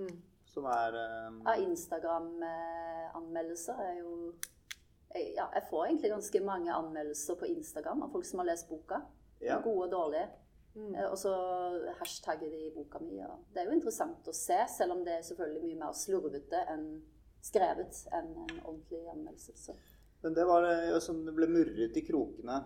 mm. 0.00 0.16
som 0.54 0.64
er 0.72 0.90
um... 1.28 1.36
Ja, 1.44 1.52
Instagram-anmeldelser 1.60 3.76
er 3.84 3.94
jo 4.00 4.10
ja, 5.14 5.48
jeg 5.54 5.66
får 5.70 5.86
egentlig 5.86 6.12
ganske 6.14 6.44
mange 6.44 6.74
anmeldelser 6.74 7.38
på 7.40 7.50
Instagram 7.50 8.02
av 8.06 8.14
folk 8.14 8.26
som 8.28 8.42
har 8.42 8.48
lest 8.48 8.68
boka. 8.70 9.02
Ja. 9.42 9.58
Gode 9.64 9.88
og 9.88 9.92
dårlige. 9.92 10.28
Mm. 10.74 10.94
Eh, 10.94 11.08
og 11.10 11.18
så 11.20 11.32
hashtagger 11.98 12.50
de 12.50 12.70
boka 12.74 13.00
mi. 13.02 13.18
Og 13.26 13.48
det 13.52 13.62
er 13.62 13.70
jo 13.70 13.76
interessant 13.76 14.28
å 14.28 14.36
se, 14.36 14.60
selv 14.72 14.96
om 14.96 15.02
det 15.06 15.18
er 15.18 15.26
selvfølgelig 15.26 15.64
mye 15.66 15.80
mer 15.84 15.96
slurvete 15.96 16.62
enn 16.72 16.86
skrevet 17.42 18.04
enn 18.14 18.30
en 18.44 18.60
ordentlig 18.60 19.02
anmeldelse. 19.10 19.56
Så. 19.58 19.74
Men 20.22 20.36
det 20.38 20.46
var 20.46 20.68
jo 20.86 21.00
som 21.02 21.24
det 21.26 21.34
ble 21.34 21.48
murret 21.50 21.98
i 21.98 22.04
krokene. 22.06 22.60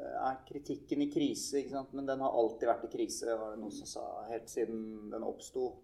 Eh, 0.00 0.16
er 0.24 0.40
kritikken 0.48 1.04
i 1.04 1.10
krise, 1.12 1.60
ikke 1.60 1.76
sant? 1.76 1.92
men 1.92 2.08
den 2.08 2.22
har 2.24 2.36
alltid 2.42 2.70
vært 2.70 2.86
i 2.88 2.92
krise, 2.96 3.34
var 3.36 3.54
det 3.54 3.60
noen 3.62 3.74
som 3.74 3.90
sa, 3.90 4.06
helt 4.30 4.48
siden 4.48 5.10
den 5.12 5.26
oppsto 5.26 5.74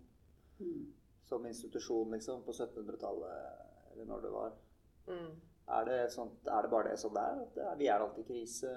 mm. 0.59 0.87
som 1.29 1.45
institusjon 1.47 2.17
liksom, 2.17 2.41
på 2.47 2.55
1700-tallet, 2.57 3.69
eller 3.93 4.09
når 4.09 4.25
det 4.25 4.33
var. 4.33 4.57
Mm. 5.11 5.35
Er, 5.67 5.87
det 5.89 6.13
sånt, 6.15 6.47
er, 6.47 6.63
det 6.63 6.71
bare 6.71 6.93
det 6.93 6.99
som 7.01 7.15
det 7.15 7.23
er? 7.27 7.41
At 7.43 7.57
er 7.73 7.79
vi 7.81 7.89
er 7.91 8.03
alltid 8.03 8.23
i 8.23 8.29
krise. 8.29 8.71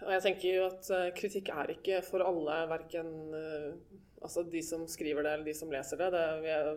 Og 0.00 0.12
jeg 0.14 0.24
tenker 0.24 0.54
jo 0.54 0.66
at 0.68 0.90
uh, 0.92 1.08
kritikk 1.16 1.50
er 1.52 1.72
ikke 1.74 2.00
for 2.04 2.24
alle, 2.24 2.56
verken 2.70 3.10
uh, 3.34 3.72
altså 4.20 4.44
de 4.48 4.62
som 4.64 4.86
skriver 4.88 5.24
det 5.24 5.32
eller 5.32 5.48
de 5.48 5.56
som 5.56 5.72
leser 5.72 6.00
det. 6.00 6.10
det 6.12 6.52
er, 6.52 6.70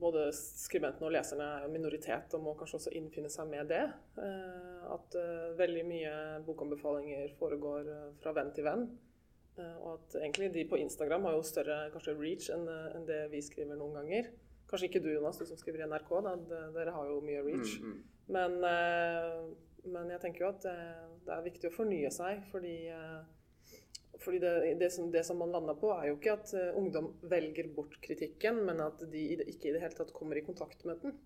både 0.00 0.26
skribentene 0.36 1.08
og 1.08 1.14
leserne 1.16 1.46
er 1.56 1.64
en 1.64 1.72
minoritet 1.72 2.36
og 2.36 2.44
må 2.44 2.54
kanskje 2.58 2.80
også 2.80 2.92
innfinne 2.98 3.30
seg 3.32 3.48
med 3.48 3.70
det. 3.72 3.86
At 4.92 5.16
veldig 5.56 5.84
mye 5.88 6.12
bokanbefalinger 6.44 7.32
foregår 7.38 7.88
fra 8.20 8.34
venn 8.36 8.52
til 8.52 8.66
venn. 8.68 8.84
og 9.56 9.88
at 9.94 10.16
egentlig 10.20 10.50
de 10.52 10.66
på 10.68 10.76
Instagram 10.82 11.24
har 11.24 11.38
jo 11.38 11.46
større 11.46 11.78
kanskje 11.94 12.16
reach 12.18 12.50
enn 12.52 13.06
det 13.08 13.22
vi 13.32 13.40
skriver 13.40 13.80
noen 13.80 13.96
ganger. 14.02 14.28
Kanskje 14.74 14.90
ikke 14.90 15.04
du, 15.04 15.12
Jonas, 15.14 15.38
du 15.38 15.46
som 15.46 15.60
skriver 15.60 15.84
i 15.84 15.86
NRK. 15.86 16.10
Da. 16.26 16.34
Dere 16.74 16.96
har 16.96 17.06
jo 17.08 17.20
mye 17.22 17.44
reach. 17.46 17.78
Mm, 17.78 17.94
mm. 17.94 18.02
Men 18.34 18.58
men 19.92 20.10
jeg 20.14 20.22
tenker 20.22 20.44
jo 20.44 20.50
at 20.52 20.64
det, 20.64 20.76
det 21.26 21.34
er 21.34 21.44
viktig 21.44 21.68
å 21.68 21.74
fornye 21.74 22.10
seg, 22.14 22.40
fordi, 22.52 22.74
eh, 22.92 24.16
fordi 24.22 24.40
det, 24.42 24.52
det, 24.80 24.90
som, 24.94 25.10
det, 25.12 25.24
som, 25.28 25.38
man 25.40 25.52
lander 25.52 25.76
på, 25.78 25.90
er 25.92 26.08
jo 26.08 26.16
ikke 26.16 26.36
at 26.38 26.54
eh, 26.56 26.72
ungdom 26.78 27.10
velger 27.30 27.68
bort 27.76 27.98
kritikken, 28.04 28.62
men 28.68 28.80
at 28.84 29.04
de 29.12 29.26
ikke 29.44 29.70
i 29.70 29.76
det 29.76 29.84
hele 29.84 29.98
tatt 29.98 30.14
kommer 30.16 30.40
i 30.40 30.44
kontakt 30.46 30.86
med 30.88 31.04
den. 31.04 31.16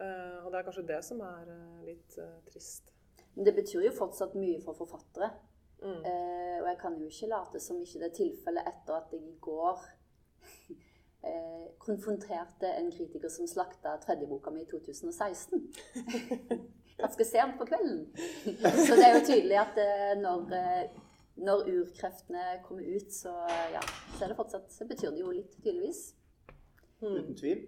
Og 0.00 0.46
det 0.48 0.56
er 0.56 0.64
kanskje 0.64 0.86
det 0.88 0.98
som 1.04 1.18
er 1.20 1.48
litt 1.84 2.14
trist. 2.46 2.86
Men 3.34 3.44
det 3.44 3.52
betyr 3.58 3.82
jo 3.84 3.90
fortsatt 3.92 4.32
mye 4.32 4.56
for 4.64 4.78
forfattere. 4.78 5.28
Mm. 5.82 5.98
Eh, 6.08 6.54
og 6.62 6.68
jeg 6.70 6.78
kan 6.80 6.96
jo 6.96 7.08
ikke 7.10 7.28
late 7.28 7.60
som 7.60 7.82
ikke 7.84 8.00
det 8.00 8.08
er 8.08 8.16
tilfellet 8.16 8.70
etter 8.70 8.96
at 8.96 9.12
jeg 9.12 9.20
i 9.28 9.34
går 9.44 9.84
eh, 11.22 11.66
konfronterte 11.78 12.72
en 12.78 12.90
kritiker 12.92 13.28
som 13.28 13.48
slakta 13.48 13.96
tredjeboka 14.04 14.50
mi 14.50 14.62
i 14.62 14.68
2016. 14.70 15.72
Ganske 17.00 17.24
sent 17.24 17.58
på 17.58 17.66
kvelden. 17.66 18.06
Så 18.86 18.96
det 18.96 19.06
er 19.06 19.14
jo 19.16 19.26
tydelig 19.26 19.58
at 19.62 19.78
eh, 19.80 20.14
når, 20.20 20.54
eh, 20.56 21.02
når 21.40 21.66
urkreftene 21.72 22.46
kommer 22.66 22.96
ut, 22.96 23.12
så, 23.14 23.34
ja, 23.72 23.82
så, 24.16 24.24
er 24.24 24.32
det 24.32 24.40
fortsatt, 24.40 24.72
så 24.72 24.88
betyr 24.88 25.14
det 25.14 25.22
jo 25.24 25.34
litt, 25.34 25.54
tydeligvis. 25.64 26.02
Mm. 27.00 27.14
Uten 27.14 27.38
tvil. 27.40 27.62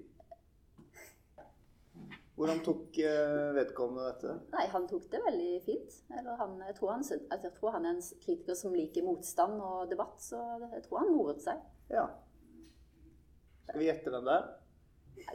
Hvordan 2.36 2.60
tok 2.64 2.98
eh, 2.98 3.48
vedkommende 3.56 4.08
dette? 4.08 4.34
Nei, 4.54 4.66
han 4.72 4.86
tok 4.88 5.08
det 5.12 5.20
veldig 5.24 5.50
fint. 5.64 5.96
Eller 6.18 6.36
han, 6.40 6.56
jeg, 6.66 6.76
tror 6.78 6.94
han, 6.94 7.04
jeg 7.06 7.52
tror 7.56 7.74
han 7.76 7.88
er 7.88 7.96
en 7.96 8.04
kritiker 8.24 8.56
som 8.58 8.76
liker 8.76 9.04
motstand 9.06 9.60
og 9.60 9.90
debatt, 9.90 10.16
så 10.20 10.40
jeg 10.72 10.84
tror 10.86 11.02
han 11.04 11.12
moret 11.12 11.44
seg. 11.44 11.60
Ja. 11.92 12.06
Skal 13.68 13.80
vi 13.80 13.88
gjette 13.88 14.10
hvem 14.10 14.26
det 14.26 14.34
er? 14.34 14.48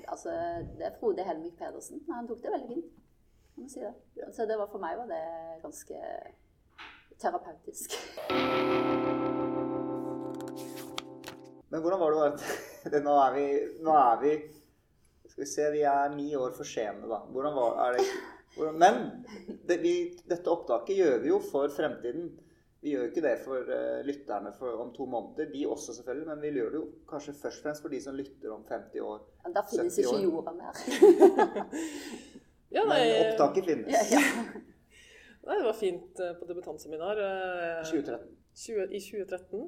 Altså, 0.08 0.34
det 0.78 0.86
er 0.88 0.98
Frode 1.00 1.24
Helmik 1.24 1.58
Pedersen. 1.58 2.02
men 2.08 2.16
Han 2.16 2.28
tok 2.28 2.44
det 2.44 2.52
veldig 2.52 2.68
fint. 2.74 3.72
si 3.72 3.80
det. 3.80 3.94
Så 4.36 4.46
det 4.46 4.58
var, 4.60 4.68
for 4.72 4.84
meg 4.84 4.98
var 4.98 5.08
det 5.10 5.24
ganske 5.64 6.02
terapeutisk. 7.20 7.96
Men 11.70 11.82
hvordan 11.82 12.00
var 12.00 12.12
det 12.16 12.32
det, 12.92 13.04
Nå 13.04 13.16
er 13.20 13.34
vi, 13.36 13.46
nå 13.84 13.92
er 13.92 14.20
vi 14.22 14.34
Skal 15.28 15.44
vi 15.44 15.50
se, 15.50 15.72
vi 15.72 15.82
er 15.82 16.16
ni 16.16 16.36
år 16.36 16.54
for 16.56 16.64
sene, 16.68 17.08
da. 17.10 17.24
Hvordan 17.32 17.56
var 17.56 17.98
det 17.98 18.06
hvordan, 18.56 18.78
Men 18.80 19.26
det, 19.68 19.82
vi, 19.84 19.96
dette 20.30 20.52
opptaket 20.52 20.98
gjør 20.98 21.20
vi 21.22 21.30
jo 21.34 21.40
for 21.52 21.70
fremtiden. 21.70 22.32
Vi 22.88 22.94
gjør 22.94 23.04
jo 23.04 23.10
ikke 23.12 23.22
det 23.26 23.34
for 23.44 23.68
uh, 23.68 24.00
lytterne 24.08 24.54
for, 24.56 24.78
om 24.80 24.94
to 24.96 25.06
måneder. 25.12 25.50
De 25.52 25.66
også, 25.68 25.94
selvfølgelig. 25.98 26.28
Men 26.30 26.40
vi 26.46 26.52
gjør 26.56 26.70
det 26.72 26.80
jo 26.80 26.86
kanskje 27.10 27.34
først 27.36 27.60
og 27.60 27.66
fremst 27.68 27.84
for 27.84 27.92
de 27.92 28.00
som 28.04 28.16
lytter 28.16 28.54
om 28.56 28.64
50 28.70 29.04
år. 29.04 29.26
Ja, 29.44 29.52
Da 29.58 29.64
finnes 29.68 29.98
70 29.98 30.06
ikke 30.06 30.14
år. 30.16 30.24
jorda 30.30 30.54
mer. 30.62 30.74
Ja, 32.76 32.84
nei, 32.84 32.98
Men 33.00 33.30
opptaket 33.32 33.64
finnes. 33.70 34.10
ja, 34.12 34.20
ja. 34.20 34.32
nei, 35.48 35.56
det 35.56 35.66
var 35.70 35.78
fint 35.80 36.20
eh, 36.20 36.34
på 36.36 36.48
debutantseminar 36.50 37.22
Uh, 37.24 37.84
2013. 37.88 38.34
20, 38.58 38.88
i 38.92 39.00
2013. 39.00 39.62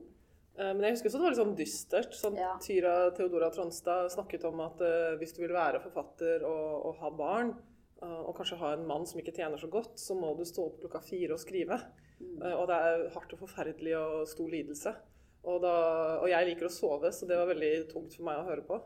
Eh, 0.59 0.73
Men 0.75 0.83
jeg 0.83 0.97
husker 0.97 1.07
også 1.07 1.19
det 1.21 1.23
var 1.23 1.31
litt 1.35 1.39
sånn 1.43 1.55
dystert. 1.59 2.17
Sånn, 2.19 2.35
Ja. 2.41 2.51
Tyra 2.63 2.93
Theodora 3.15 3.47
Tronstad 3.55 4.11
snakket 4.11 4.43
om 4.49 4.59
at 4.65 4.81
eh, 4.83 5.13
hvis 5.21 5.31
du 5.37 5.43
vil 5.45 5.55
være 5.55 5.79
forfatter 5.85 6.43
og, 6.43 6.89
og 6.89 6.99
ha 6.99 7.11
barn, 7.15 7.53
eh, 8.03 8.19
og 8.25 8.35
kanskje 8.41 8.59
ha 8.59 8.73
en 8.75 8.83
mann 8.89 9.07
som 9.07 9.21
ikke 9.23 9.35
tjener 9.39 9.61
så 9.61 9.71
godt, 9.71 9.95
så 10.01 10.17
må 10.19 10.33
du 10.35 10.43
stå 10.49 10.67
opp 10.67 10.81
klokka 10.83 10.99
fire 11.07 11.37
og 11.37 11.43
skrive. 11.45 11.79
Eh, 12.19 12.53
og 12.55 12.67
det 12.69 12.77
er 12.77 13.07
hardt 13.15 13.35
og 13.35 13.43
forferdelig 13.43 13.97
og 13.99 14.27
stor 14.29 14.51
lidelse. 14.51 14.95
Og, 15.47 15.61
da, 15.63 15.73
og 16.19 16.27
jeg 16.29 16.49
liker 16.49 16.67
å 16.67 16.73
sove, 16.73 17.11
så 17.15 17.27
det 17.27 17.37
var 17.39 17.49
veldig 17.49 17.73
tungt 17.91 18.15
for 18.17 18.27
meg 18.27 18.41
å 18.41 18.47
høre 18.49 18.65
på. 18.67 18.79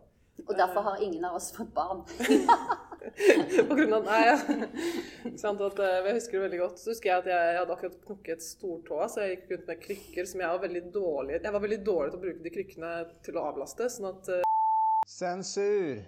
Og 0.44 0.56
derfor 0.58 0.82
har 0.82 1.02
ingen 1.02 1.26
av 1.26 1.36
oss 1.38 1.52
fått 1.54 1.74
barn. 1.76 2.02
På 3.68 3.76
grunn 3.76 3.94
av, 3.94 4.06
nei, 4.08 4.22
ja. 4.26 4.38
At, 4.40 5.80
eh, 5.84 5.98
jeg 6.08 6.16
husker 6.18 6.38
det 6.38 6.44
veldig 6.48 6.62
godt. 6.62 6.80
Så 6.82 6.94
husker 6.94 7.12
jeg 7.12 7.22
at 7.22 7.30
jeg 7.30 7.60
hadde 7.60 7.76
akkurat 7.76 8.00
knukket 8.08 8.46
stortåa, 8.46 9.10
så 9.12 9.26
jeg 9.26 9.36
gikk 9.36 9.52
rundt 9.54 9.70
med 9.70 9.84
krykker 9.84 10.30
som 10.30 10.42
jeg 10.44 10.56
var 10.56 10.64
veldig 10.64 10.84
dårlig 10.96 11.38
Jeg 11.38 11.54
var 11.54 11.64
veldig 11.66 11.80
dårlig 11.86 12.14
til 12.14 12.20
å 12.20 12.24
bruke 12.26 12.46
de 12.48 12.54
krykkene 12.58 12.92
til 13.28 13.38
å 13.38 13.46
avlaste. 13.52 13.90
sånn 13.94 14.10
at 14.10 14.32
eh, 14.34 14.50
Sensur. 15.14 16.06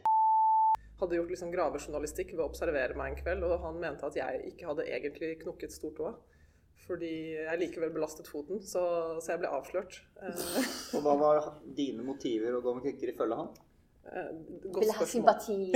hadde 1.01 1.20
gjort 1.20 1.34
liksom 1.36 1.51
gravejournalistikk 1.51 2.34
ved 2.34 2.46
å 2.46 2.50
observere 2.50 2.98
meg 2.98 3.12
en 3.12 3.20
kveld, 3.20 3.46
og 3.46 3.60
han 3.67 3.82
mente 3.82 4.08
at 4.08 4.17
jeg 4.17 4.53
ikke 4.53 4.72
hadde 4.72 4.88
egentlig 4.88 5.36
knukket 5.44 5.75
stortåa. 5.75 6.15
Fordi 6.85 7.11
jeg 7.33 7.61
likevel 7.61 7.93
belastet 7.95 8.27
foten, 8.29 8.59
så, 8.61 8.81
så 9.17 9.33
jeg 9.33 9.41
ble 9.41 9.53
avslørt. 9.57 10.01
Eh, 10.21 10.57
Og 10.97 11.05
hva 11.05 11.15
var 11.17 11.47
dine 11.77 12.05
motiver 12.05 12.57
å 12.57 12.61
gå 12.65 12.75
med 12.77 12.85
krykker 12.85 13.15
ifølge 13.15 13.39
han? 13.41 13.53
eh, 14.11 14.31
godt 14.71 14.85
Vil 14.85 14.93
ha 14.99 15.05
sympati. 15.05 15.59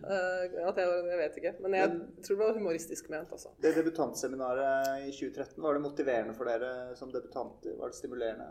Eh, 0.00 0.66
at 0.66 0.78
jeg, 0.80 0.88
jeg 1.06 1.18
vet 1.20 1.36
ikke. 1.38 1.52
Men 1.62 1.74
jeg 1.76 1.90
tror 2.24 2.36
det 2.36 2.40
var 2.40 2.56
humoristisk 2.56 3.08
ment, 3.12 3.30
altså. 3.32 3.52
Det 3.62 3.70
debutantseminaret 3.76 5.06
i 5.06 5.12
2013, 5.14 5.60
var 5.62 5.76
det 5.76 5.82
motiverende 5.84 6.34
for 6.36 6.50
dere 6.50 6.96
som 6.98 7.12
debutanter? 7.14 7.76
Var 7.78 7.92
det 7.92 7.98
stimulerende? 7.98 8.48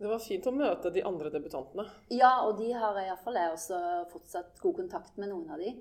Det 0.00 0.08
var 0.08 0.22
fint 0.24 0.48
å 0.48 0.52
møte 0.56 0.92
de 0.94 1.04
andre 1.06 1.30
debutantene. 1.32 1.84
Ja, 2.12 2.32
og 2.48 2.56
de 2.58 2.70
har 2.72 2.96
iallfall 3.02 3.36
jeg 3.36 3.54
også 3.54 3.80
fortsatt 4.12 4.60
god 4.62 4.78
kontakt 4.80 5.18
med 5.20 5.30
noen 5.32 5.52
av 5.52 5.60
de. 5.60 5.74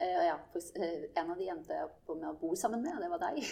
Eh, 0.00 0.26
ja, 0.26 0.38
eh, 0.76 1.10
en 1.14 1.30
av 1.30 1.38
de 1.38 1.48
endte 1.52 1.76
jeg 1.76 1.84
opp 1.84 2.12
med 2.16 2.28
å 2.30 2.36
bo 2.40 2.54
sammen 2.56 2.80
med, 2.80 2.94
og 2.96 3.02
det 3.04 3.10
var 3.12 3.20
deg. 3.20 3.42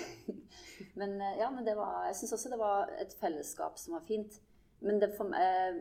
men 1.00 1.18
eh, 1.20 1.34
ja, 1.42 1.50
men 1.52 1.66
det 1.66 1.74
var, 1.76 2.06
jeg 2.08 2.16
syns 2.22 2.32
også 2.38 2.52
det 2.54 2.60
var 2.62 2.92
et 3.02 3.12
fellesskap 3.20 3.76
som 3.80 3.98
var 3.98 4.06
fint. 4.08 4.38
Men 4.80 5.00
det 5.02 5.10
meg- 5.26 5.80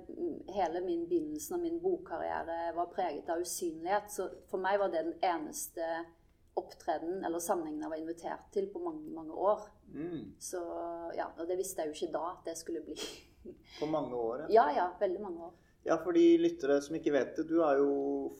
hele 0.55 0.81
min 0.81 1.05
begynnelsen 1.07 1.55
av 1.55 1.61
min 1.61 1.79
bokkarriere 1.79 2.73
var 2.75 2.89
preget 2.91 3.29
av 3.29 3.43
usynlighet. 3.45 4.09
Så 4.11 4.25
for 4.49 4.59
meg 4.59 4.79
var 4.81 4.89
det 4.91 5.03
den 5.05 5.19
eneste 5.21 5.85
opptreden 6.57 7.21
eller 7.23 7.39
sammenhengen 7.39 7.85
jeg 7.85 7.91
var 7.93 8.01
invitert 8.01 8.47
til 8.51 8.67
på 8.73 8.81
mange, 8.81 9.05
mange 9.13 9.37
år. 9.37 9.67
Mm. 9.93 10.33
Så 10.41 10.59
ja, 11.15 11.29
og 11.37 11.45
det 11.47 11.59
visste 11.61 11.85
jeg 11.85 11.93
jo 11.93 11.99
ikke 11.99 12.15
da 12.17 12.23
at 12.33 12.49
det 12.49 12.57
skulle 12.59 12.81
bli. 12.83 12.97
På 13.79 13.87
mange 13.87 14.17
år, 14.17 14.41
ja. 14.41 14.47
Ja, 14.51 14.65
ja, 14.75 14.87
veldig 14.99 15.21
mange 15.23 15.45
år. 15.45 15.53
Ja, 15.87 15.95
for 16.03 16.11
de 16.11 16.23
lyttere 16.43 16.81
som 16.83 16.97
ikke 16.97 17.13
vet 17.15 17.29
det, 17.37 17.45
du 17.47 17.61
er 17.63 17.77
jo 17.79 17.91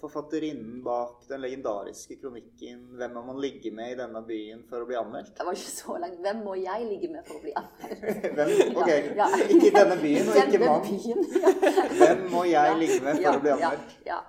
forfatterinnen 0.02 0.82
bak 0.84 1.22
den 1.30 1.40
legendariske 1.46 2.18
kronikken 2.20 2.82
'Hvem 2.98 3.14
må 3.16 3.22
man 3.30 3.40
ligge 3.40 3.72
med 3.72 3.94
i 3.94 3.96
denne 4.02 4.20
byen 4.28 4.66
for 4.68 4.84
å 4.84 4.88
bli 4.90 4.98
anmeldt'? 5.00 5.32
Det 5.38 5.46
var 5.48 5.56
ikke 5.56 5.72
så 5.78 5.96
langt. 6.04 6.20
Hvem 6.26 6.42
må 6.44 6.56
jeg 6.60 6.88
ligge 6.90 7.08
med 7.14 7.24
for 7.30 7.40
å 7.40 7.44
bli 7.46 7.54
anmeldt? 7.56 8.04
Hvem? 8.36 8.76
Ok, 8.76 8.90
Ja, 8.92 9.00
ja. 9.24 9.28
ikke 9.48 9.68
i 9.72 9.76
denne 9.80 9.98
byen, 10.04 10.28
og 10.28 10.42
ikke 10.44 10.60
mann. 10.66 10.82
byen, 10.90 11.24
Hvem 12.02 12.26
må 12.36 12.44
jeg 12.44 12.68
Ja. 12.74 12.78
ligge 12.84 13.00
med 13.08 13.16
for 13.16 13.24
ja, 13.24 13.36
å 13.38 13.40
bli 13.46 13.56
anmeldt? 13.56 13.96
ja. 14.12 14.20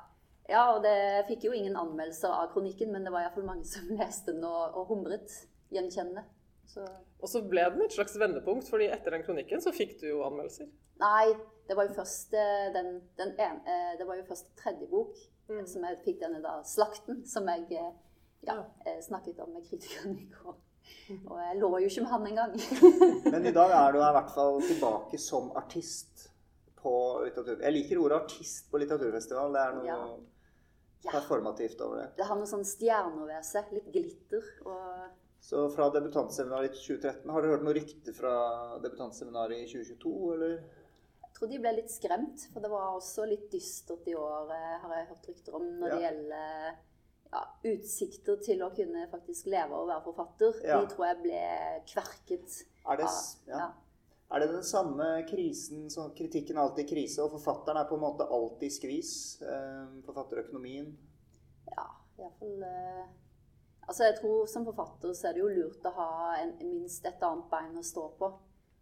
ja, 0.48 0.62
og 0.76 0.82
det 0.86 0.96
fikk 1.28 1.44
jo 1.50 1.52
ingen 1.58 1.76
anmeldelser 1.76 2.30
av 2.38 2.52
kronikken, 2.54 2.92
men 2.94 3.02
det 3.04 3.12
var 3.12 3.26
iallfall 3.26 3.44
mange 3.50 3.64
som 3.66 3.90
leste 3.98 4.32
den 4.32 4.44
og, 4.46 4.78
og 4.78 4.86
humret 4.94 5.34
gjenkjennende. 5.74 6.22
Så 6.68 6.84
Og 7.20 7.28
så 7.32 7.40
ble 7.48 7.64
den 7.72 7.82
et 7.86 7.94
slags 7.96 8.14
vendepunkt, 8.20 8.68
fordi 8.70 8.90
etter 8.92 9.10
den 9.14 9.22
kronikken 9.24 9.62
så 9.64 9.72
fikk 9.74 9.96
du 10.02 10.06
jo 10.10 10.20
anmeldelser. 10.26 10.68
Nei, 11.00 11.32
det 11.68 11.76
var 11.76 11.88
jo 11.88 11.94
først 11.96 12.34
eh, 12.36 12.68
den, 12.74 13.00
den 13.18 13.32
ene, 13.40 13.62
eh, 13.66 13.96
Det 13.98 14.06
var 14.06 14.16
jo 14.20 14.26
først 14.28 14.54
tredje 14.60 14.86
bok 14.90 15.16
Mm. 15.48 15.62
som 15.66 15.84
jeg 15.84 15.96
fikk 16.04 16.18
denne 16.20 16.42
da, 16.44 16.58
'Slakten', 16.60 17.22
som 17.26 17.46
jeg 17.48 17.62
eh, 17.72 17.92
ja, 18.46 18.56
Ja. 18.84 19.00
snakket 19.00 19.38
om 19.40 19.48
med 19.54 19.64
kritikeren 19.64 20.18
i 20.18 20.26
går. 20.28 20.56
Og 21.26 21.38
jeg 21.40 21.56
lå 21.56 21.70
jo 21.80 21.86
ikke 21.88 22.02
med 22.04 22.10
han 22.10 22.26
engang. 22.26 22.52
Men 23.32 23.46
i 23.46 23.52
dag 23.56 23.70
er 23.70 23.92
du 23.92 23.98
i 23.98 24.12
hvert 24.12 24.30
fall 24.34 24.60
tilbake 24.60 25.18
som 25.18 25.48
artist 25.56 26.28
på 26.76 26.92
litteratur... 27.24 27.62
Jeg 27.62 27.72
liker 27.72 27.98
ordet 28.02 28.20
artist 28.22 28.68
på 28.70 28.78
litteraturfestival. 28.78 29.52
Det 29.56 29.62
er 29.62 29.72
noe. 29.78 29.86
Ja. 29.86 31.10
performativt 31.12 31.80
over 31.80 31.96
det. 32.02 32.08
Det 32.18 32.26
har 32.26 32.36
noe 32.36 32.46
sånn 32.50 32.64
stjerner 32.66 33.26
ved 33.26 33.44
seg. 33.46 33.72
Litt 33.72 33.88
glitter. 33.94 34.44
og 34.66 35.08
Så 35.40 35.68
fra 35.70 35.86
debutantseminaret 35.94 36.74
i 36.74 36.80
2013, 36.80 37.30
har 37.30 37.42
du 37.42 37.48
hørt 37.48 37.64
noe 37.64 37.76
rykte 37.76 38.12
fra 38.16 38.34
debutantseminaret 38.82 39.62
i 39.62 39.68
2022, 39.70 40.12
eller? 40.34 40.58
Jeg 41.22 41.34
tror 41.38 41.50
de 41.52 41.60
ble 41.62 41.72
litt 41.76 41.92
skremt, 41.94 42.44
for 42.52 42.64
det 42.64 42.70
var 42.72 42.96
også 42.96 43.24
litt 43.30 43.46
dystert 43.52 44.08
i 44.10 44.16
år, 44.18 44.50
eh, 44.54 44.76
har 44.82 44.94
jeg 44.96 45.08
hørt 45.12 45.28
rykter 45.30 45.58
om, 45.60 45.66
når 45.78 45.94
det 45.94 46.00
gjelder 46.02 46.78
ja, 47.32 47.42
utsikter 47.70 48.40
til 48.44 48.64
å 48.64 48.70
kunne 48.74 49.04
faktisk 49.12 49.50
leve 49.52 49.76
og 49.76 49.90
være 49.92 50.04
forfatter. 50.08 50.58
Ja. 50.66 50.80
De 50.80 50.90
tror 50.92 51.06
jeg 51.10 51.20
ble 51.22 51.42
kverket. 51.92 52.58
Er 52.88 53.00
det, 53.00 53.06
av- 53.06 53.52
ja. 53.52 53.60
ja. 53.62 53.68
er 54.34 54.42
det 54.42 54.50
den 54.56 54.66
samme 54.66 55.08
krisen, 55.28 55.86
som 55.92 56.10
kritikken 56.18 56.58
alltid 56.58 56.88
krise, 56.90 57.22
og 57.22 57.36
forfatteren 57.36 57.80
er 57.82 57.88
på 57.88 57.98
en 58.00 58.04
måte 58.04 58.26
alltid 58.26 58.68
i 58.72 58.74
skvis? 58.74 59.12
Eh, 59.44 59.96
forfatterøkonomien? 60.08 60.90
Ja, 61.70 61.88
iallfall 62.18 62.64
Altså, 63.88 64.04
jeg 64.04 64.18
tror 64.18 64.46
som 64.52 64.66
forfatter 64.68 65.14
så 65.16 65.28
er 65.30 65.36
det 65.36 65.40
jo 65.40 65.48
lurt 65.48 65.86
å 65.88 65.94
ha 65.96 66.08
en, 66.42 66.50
minst 66.60 67.06
et 67.08 67.22
annet 67.24 67.46
bein 67.50 67.78
å 67.80 67.84
stå 67.84 68.04
på. 68.18 68.28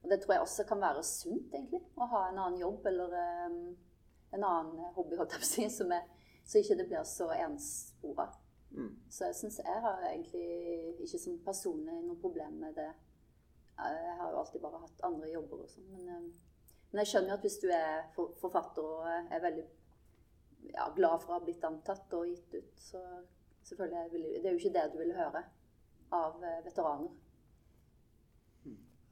Og 0.03 0.11
det 0.11 0.19
tror 0.23 0.35
jeg 0.35 0.43
også 0.43 0.65
kan 0.67 0.83
være 0.83 1.03
sunt, 1.07 1.53
egentlig. 1.55 1.81
Å 1.95 2.09
ha 2.11 2.25
en 2.29 2.41
annen 2.43 2.59
jobb 2.61 2.89
eller 2.91 3.15
um, 3.47 3.61
en 4.35 4.45
annen 4.49 4.91
hobby, 4.97 5.17
holdt 5.19 5.37
jeg 5.37 5.43
på 5.43 5.47
å 5.47 5.53
si, 5.53 5.69
som 5.71 5.95
er, 5.95 6.05
så 6.47 6.59
ikke 6.61 6.77
det 6.81 6.89
blir 6.91 7.07
så 7.07 7.29
enspora. 7.35 8.27
Mm. 8.75 8.91
Så 9.11 9.29
jeg 9.29 9.39
syns 9.39 9.61
jeg 9.63 9.83
har 9.87 10.03
egentlig 10.09 11.07
ikke 11.07 11.23
som 11.23 11.39
personlig 11.47 12.01
noe 12.03 12.19
problem 12.23 12.59
med 12.65 12.75
det. 12.79 12.91
Eh, 13.79 13.97
Jeg 14.09 14.19
har 14.21 14.31
jo 14.35 14.43
alltid 14.43 14.63
bare 14.63 14.83
hatt 14.83 15.07
andre 15.07 15.31
jobber 15.31 15.63
og 15.65 15.71
sånn. 15.71 15.87
Men, 15.95 16.11
um, 16.19 16.29
men 16.91 17.03
jeg 17.03 17.13
skjønner 17.13 17.35
jo 17.35 17.39
at 17.39 17.47
hvis 17.47 17.61
du 17.63 17.69
er 17.71 18.11
for- 18.19 18.35
forfatter 18.43 18.83
og 18.83 19.07
er 19.31 19.43
veldig 19.47 19.67
ja, 20.75 20.91
glad 20.99 21.23
for 21.23 21.31
å 21.31 21.39
ha 21.39 21.45
blitt 21.47 21.65
antatt 21.65 22.15
og 22.19 22.27
gitt 22.27 22.55
ut, 22.59 22.79
så 22.91 23.03
selvfølgelig 23.67 24.13
vil, 24.13 24.27
Det 24.43 24.47
er 24.47 24.55
jo 24.57 24.61
ikke 24.63 24.75
det 24.79 24.85
du 24.93 24.99
vil 25.03 25.15
høre 25.17 25.43
av 26.15 26.45
eh, 26.45 26.59
veteraner. 26.65 27.15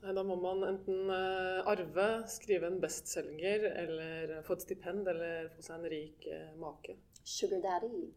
Nei, 0.04 0.12
Da 0.14 0.22
må 0.26 0.36
man 0.36 0.64
enten 0.68 1.10
eh, 1.10 1.70
arve, 1.70 2.08
skrive 2.28 2.68
en 2.68 2.80
bestselger, 2.82 3.66
eller 3.82 4.34
få 4.46 4.58
et 4.58 4.66
stipend, 4.66 5.06
eller 5.08 5.48
få 5.54 5.64
seg 5.64 5.78
en 5.78 5.90
rik 5.90 6.26
eh, 6.28 6.50
make. 6.60 6.98
Sugar 7.24 7.62
daddy. 7.64 8.10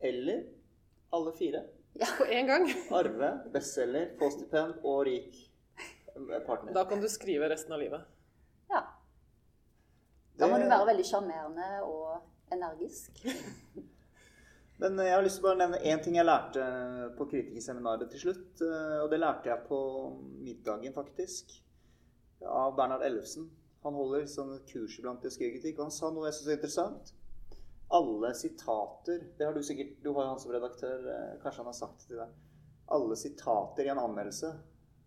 Eller 0.00 0.46
alle 1.16 1.32
fire? 1.36 1.66
Ja. 1.96 2.08
På 2.18 2.24
én 2.28 2.48
gang. 2.48 2.66
Arve, 2.92 3.30
bestselger, 3.52 4.10
få 4.18 4.30
stipend 4.32 4.80
og 4.84 5.04
rik 5.08 5.36
partner. 6.46 6.72
Da 6.76 6.84
kan 6.88 7.00
du 7.00 7.08
skrive 7.12 7.48
resten 7.52 7.72
av 7.76 7.80
livet. 7.84 8.12
ja. 8.72 8.84
Da 10.36 10.48
må 10.50 10.58
du 10.60 10.66
være 10.68 10.84
veldig 10.90 11.04
sjarmerende 11.08 11.66
og 11.88 12.18
energisk. 12.52 13.22
Men 14.78 14.98
jeg 15.00 15.14
har 15.14 15.22
lyst 15.24 15.38
til 15.40 15.46
å 15.46 15.48
bare 15.48 15.60
nevne 15.62 15.78
én 15.88 16.00
ting 16.04 16.18
jeg 16.18 16.26
lærte 16.28 16.64
på 17.16 17.26
kritikerseminaret 17.30 18.10
til 18.12 18.20
slutt. 18.26 18.60
eh, 18.60 18.98
Og 19.04 19.10
det 19.10 19.20
lærte 19.22 19.48
jeg 19.48 19.64
på 19.68 19.78
middagen, 20.44 20.92
faktisk. 20.92 21.54
Av 22.44 22.74
Bernhard 22.76 23.02
Ellefsen. 23.06 23.48
Han 23.84 23.94
holder 23.94 24.26
sånn 24.28 24.58
kurs 24.68 24.98
blant 25.00 25.22
skøykritikk, 25.22 25.78
og 25.78 25.86
han 25.86 25.94
sa 25.94 26.10
noe 26.10 26.26
jeg 26.26 26.34
syns 26.34 26.48
er 26.50 26.58
interessant. 26.58 27.12
Alle 27.96 28.32
sitater 28.34 29.20
Det 29.38 29.46
har 29.46 29.54
du 29.54 29.62
sikkert 29.62 30.02
Du 30.02 30.12
har 30.12 30.24
jo 30.24 30.30
han 30.32 30.40
som 30.40 30.50
redaktør. 30.50 31.06
eh, 31.08 31.38
Kanskje 31.42 31.62
han 31.62 31.66
har 31.72 31.78
sagt 31.80 32.00
det 32.00 32.08
til 32.08 32.18
deg. 32.18 32.28
Alle 32.88 33.16
sitater 33.16 33.84
i 33.86 33.88
en 33.88 33.98
anmeldelse 33.98 34.52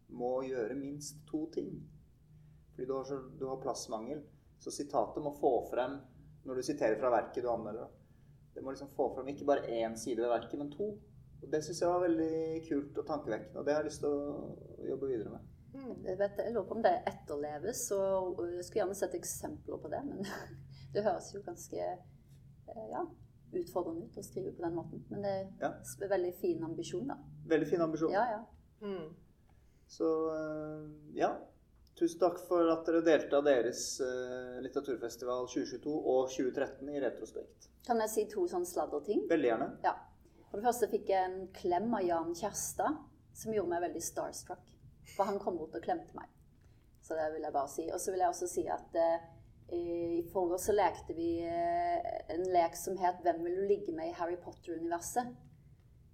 må 0.10 0.42
gjøre 0.44 0.76
minst 0.76 1.26
to 1.28 1.46
ting. 1.54 1.88
Fordi 2.74 2.88
du 2.88 2.94
har, 2.94 3.04
så, 3.04 3.20
du 3.38 3.46
har 3.48 3.62
plassmangel. 3.62 4.24
Så 4.60 4.72
sitatet 4.72 5.24
må 5.24 5.36
få 5.38 5.70
frem 5.70 6.00
når 6.46 6.56
du 6.56 6.62
siterer 6.64 6.98
fra 7.00 7.12
verket 7.14 7.44
du 7.44 7.50
anmelder. 7.52 7.88
Det 8.60 8.66
må 8.66 8.74
liksom 8.76 8.90
få 8.92 9.06
fram 9.16 9.28
ikke 9.32 9.46
bare 9.48 9.70
én 9.72 9.94
side 9.96 10.20
ved 10.20 10.28
verket, 10.34 10.58
men 10.60 10.72
to. 10.74 10.90
Og 11.40 11.46
Det 11.54 11.62
syns 11.64 11.80
jeg 11.82 11.88
var 11.90 12.02
veldig 12.04 12.34
kult 12.68 12.98
og 13.00 13.06
tankevekkende, 13.08 13.60
og 13.62 13.66
det 13.66 13.72
har 13.74 13.80
jeg 13.80 13.88
lyst 13.88 14.02
til 14.04 14.10
å 14.12 14.88
jobbe 14.90 15.08
videre 15.08 15.30
med. 15.32 15.46
Jeg, 16.04 16.18
vet, 16.20 16.42
jeg 16.44 16.52
lurer 16.54 16.68
på 16.68 16.76
om 16.76 16.84
det 16.84 16.92
etterleves, 17.08 17.86
og 17.96 18.42
jeg 18.50 18.66
skulle 18.68 18.82
gjerne 18.82 18.98
sett 19.00 19.16
eksempler 19.16 19.80
på 19.80 19.92
det. 19.94 20.02
Men 20.10 20.28
det 20.94 21.06
høres 21.06 21.30
jo 21.32 21.40
ganske 21.46 21.80
eh, 21.88 22.84
ja, 22.92 23.06
utfordrende 23.62 24.10
ut 24.10 24.20
å 24.20 24.26
skrive 24.28 24.52
på 24.58 24.66
den 24.66 24.76
måten. 24.76 25.06
Men 25.14 25.24
det 25.24 25.32
er 25.38 25.48
Ja. 25.64 25.72
veldig 26.12 26.34
fin 26.42 26.68
ambisjon, 26.68 27.08
da. 27.08 27.16
Veldig 27.56 27.70
fin 27.72 27.86
ambisjon. 27.88 28.12
Ja, 28.12 28.26
ja. 28.36 28.42
Mm. 28.84 29.16
Så 29.88 30.12
eh, 30.36 30.84
ja. 31.22 31.32
Tusen 32.00 32.20
takk 32.22 32.38
for 32.48 32.70
at 32.72 32.86
dere 32.88 33.02
delte 33.04 33.36
av 33.36 33.44
deres 33.44 33.82
eh, 34.00 34.60
litteraturfestival 34.64 35.50
2022 35.52 35.96
og 35.98 36.30
2013 36.32 36.92
i 36.94 37.02
retrospekt. 37.04 37.68
Kan 37.84 38.00
jeg 38.06 38.12
si 38.14 38.24
to 38.32 38.46
sånne 38.48 38.70
sladderting? 38.70 39.26
Veldig 39.28 39.50
gjerne. 39.50 39.68
Ja. 39.84 39.98
For 40.48 40.62
det 40.62 40.70
første 40.70 40.88
fikk 40.94 41.12
jeg 41.12 41.28
en 41.28 41.50
klem 41.54 41.92
av 41.98 42.06
Jan 42.08 42.32
Kjærstad, 42.40 43.02
som 43.42 43.52
gjorde 43.52 43.74
meg 43.74 43.84
veldig 43.84 44.04
starstruck. 44.06 44.70
For 45.12 45.28
han 45.28 45.42
kom 45.44 45.58
bort 45.60 45.76
og 45.76 45.84
klemte 45.84 46.16
meg. 46.16 46.32
Så 47.04 47.18
det 47.20 47.28
vil 47.34 47.44
jeg 47.44 47.56
bare 47.58 47.74
si. 47.74 47.90
Og 47.92 48.00
så 48.00 48.14
vil 48.14 48.24
jeg 48.24 48.32
også 48.32 48.50
si 48.54 48.64
at 48.72 48.98
eh, 49.04 49.28
i 49.76 50.24
forgårs 50.32 50.70
så 50.70 50.78
lekte 50.78 51.18
vi 51.18 51.28
eh, 51.44 52.10
en 52.32 52.48
lek 52.54 52.80
som 52.80 52.96
het 53.04 53.20
'Hvem 53.26 53.44
vil 53.44 53.60
du 53.60 53.68
ligge 53.74 53.92
med 53.92 54.14
i 54.14 54.16
Harry 54.22 54.40
Potter-universet'? 54.40 55.36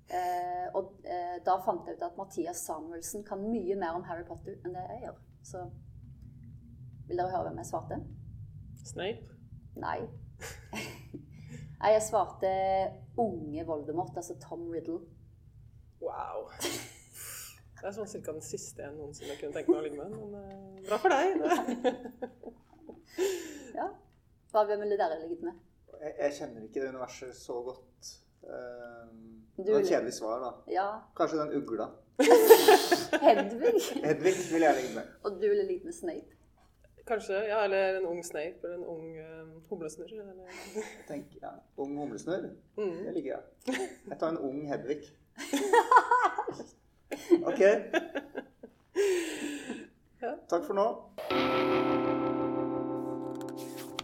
Eh, 0.10 0.68
og 0.74 0.98
da 1.46 1.56
fant 1.66 1.88
jeg 1.88 1.98
ut 1.98 2.04
at 2.10 2.18
Mathias 2.18 2.66
Samuelsen 2.66 3.24
kan 3.24 3.42
mye 3.42 3.76
mer 3.76 3.98
om 3.98 4.04
Harry 4.10 4.26
Potter 4.26 4.58
enn 4.66 4.74
det 4.74 4.90
jeg 4.90 5.06
gjør. 5.06 5.25
Så 5.46 5.62
vil 7.08 7.20
dere 7.20 7.30
høre 7.30 7.50
hvem 7.50 7.60
jeg 7.62 7.70
svarte? 7.70 8.00
Snape. 8.86 9.36
Nei. 9.78 10.00
Nei, 11.82 11.92
jeg 11.94 12.02
svarte 12.08 12.50
unge 13.22 13.66
Voldemort, 13.68 14.16
altså 14.18 14.38
Tom 14.42 14.68
Riddle. 14.74 15.04
Wow. 16.02 16.50
Det 16.56 17.92
er 17.92 17.94
sånn 17.94 18.10
cirka 18.10 18.34
den 18.34 18.46
siste 18.46 18.82
jeg 18.82 18.96
noensinne 18.96 19.36
kunne 19.38 19.54
tenke 19.54 19.70
meg 19.70 19.82
å 19.82 19.86
ligge 19.86 20.02
med. 20.02 20.16
Men 20.18 20.36
eh, 20.42 20.84
bra 20.90 21.02
for 21.02 21.14
deg. 21.14 21.30
Ja. 23.76 23.90
Hva 24.52 24.62
hvem 24.68 24.82
ville 24.86 24.96
dere 25.00 25.18
ligget 25.20 25.42
med? 25.44 25.56
Jeg, 26.00 26.14
jeg 26.16 26.34
kjenner 26.38 26.64
ikke 26.64 26.82
det 26.82 26.92
universet 26.94 27.36
så 27.38 27.58
godt. 27.64 28.10
Du 29.58 29.64
det 29.64 29.74
var 29.74 29.80
et 29.80 29.90
kjedelig 29.90 30.14
svar, 30.14 30.40
da. 30.44 30.52
Ja, 30.74 30.88
Kanskje 31.18 31.38
den 31.42 31.54
ugla. 31.58 31.88
Hedvig. 33.26 33.74
Hedvig 34.04 34.34
vil 34.52 34.62
jeg 34.62 34.76
ligge 34.80 34.96
med. 34.96 35.04
Og 35.24 35.32
du 35.32 35.48
ville 35.48 35.68
ligget 35.68 35.86
med 35.86 35.94
Snape. 35.94 36.26
Kanskje, 37.08 37.34
ja, 37.34 37.64
eller 37.64 37.98
en 38.00 38.06
ung 38.06 38.26
Snape, 38.26 38.56
eller 38.64 38.78
en 38.78 38.86
ung 38.86 39.18
uh, 39.18 39.24
humlesnurr. 39.70 40.12
Eller... 40.12 40.46
Tenk, 41.08 41.26
ja. 41.42 41.48
Ung 41.78 42.00
humlesnurr. 42.00 42.50
Mm. 42.78 43.06
Det 43.06 43.14
liker 43.14 43.30
jeg. 43.30 43.42
Jeg 44.10 44.20
tar 44.20 44.30
en 44.30 44.38
ung 44.38 44.72
Hedvig. 44.72 44.98
Ok. 47.46 47.60
Takk 50.50 50.66
for 50.66 50.74
nå. 50.74 52.15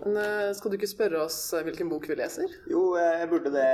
Men 0.01 0.17
eh, 0.17 0.51
skal 0.57 0.71
du 0.71 0.77
ikke 0.79 0.89
spørre 0.89 1.23
oss 1.25 1.39
eh, 1.53 1.63
hvilken 1.67 1.89
bok 1.91 2.07
vi 2.09 2.15
leser? 2.17 2.53
Jo, 2.71 2.95
jeg 2.97 3.27
burde 3.29 3.51
det. 3.53 3.65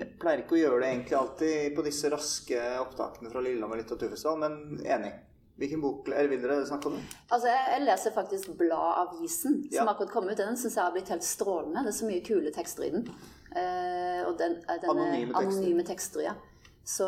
Jeg 0.00 0.08
pleier 0.22 0.42
ikke 0.42 0.56
å 0.56 0.62
gjøre 0.62 0.80
det 0.82 0.88
egentlig 0.92 1.18
alltid 1.18 1.76
på 1.76 1.84
disse 1.86 2.10
raske 2.12 2.62
opptakene 2.82 3.30
fra 3.30 3.44
Lillehammer 3.44 3.82
litteraturfestival, 3.82 4.40
men 4.42 4.82
enig. 4.82 5.12
Hvilken 5.60 5.82
bok 5.84 6.08
eller 6.08 6.30
vil 6.32 6.40
dere 6.42 6.62
snakke 6.66 6.88
om? 6.90 6.96
Altså, 7.28 7.46
jeg, 7.50 7.64
jeg 7.74 7.84
leser 7.84 8.14
faktisk 8.16 8.54
Bladavisen, 8.58 9.58
som 9.68 9.76
Ja. 9.76 9.90
akkurat 9.92 10.10
kom 10.10 10.30
ut. 10.30 10.36
Den 10.38 10.56
syns 10.58 10.74
jeg 10.78 10.82
har 10.82 10.94
blitt 10.94 11.12
helt 11.12 11.26
strålende. 11.26 11.84
Det 11.84 11.92
er 11.92 11.98
så 12.00 12.08
mye 12.08 12.24
kule 12.26 12.50
tekster 12.54 12.86
i 12.88 12.94
den. 12.94 13.04
Eh, 13.52 14.22
og 14.26 14.38
den, 14.40 14.56
eh, 14.64 14.80
denne, 14.80 14.94
Anonyme 14.96 15.34
tekster. 15.36 15.52
Anonyme 15.60 15.84
tekster, 15.86 16.24
ja. 16.24 16.34
Så 16.82 17.06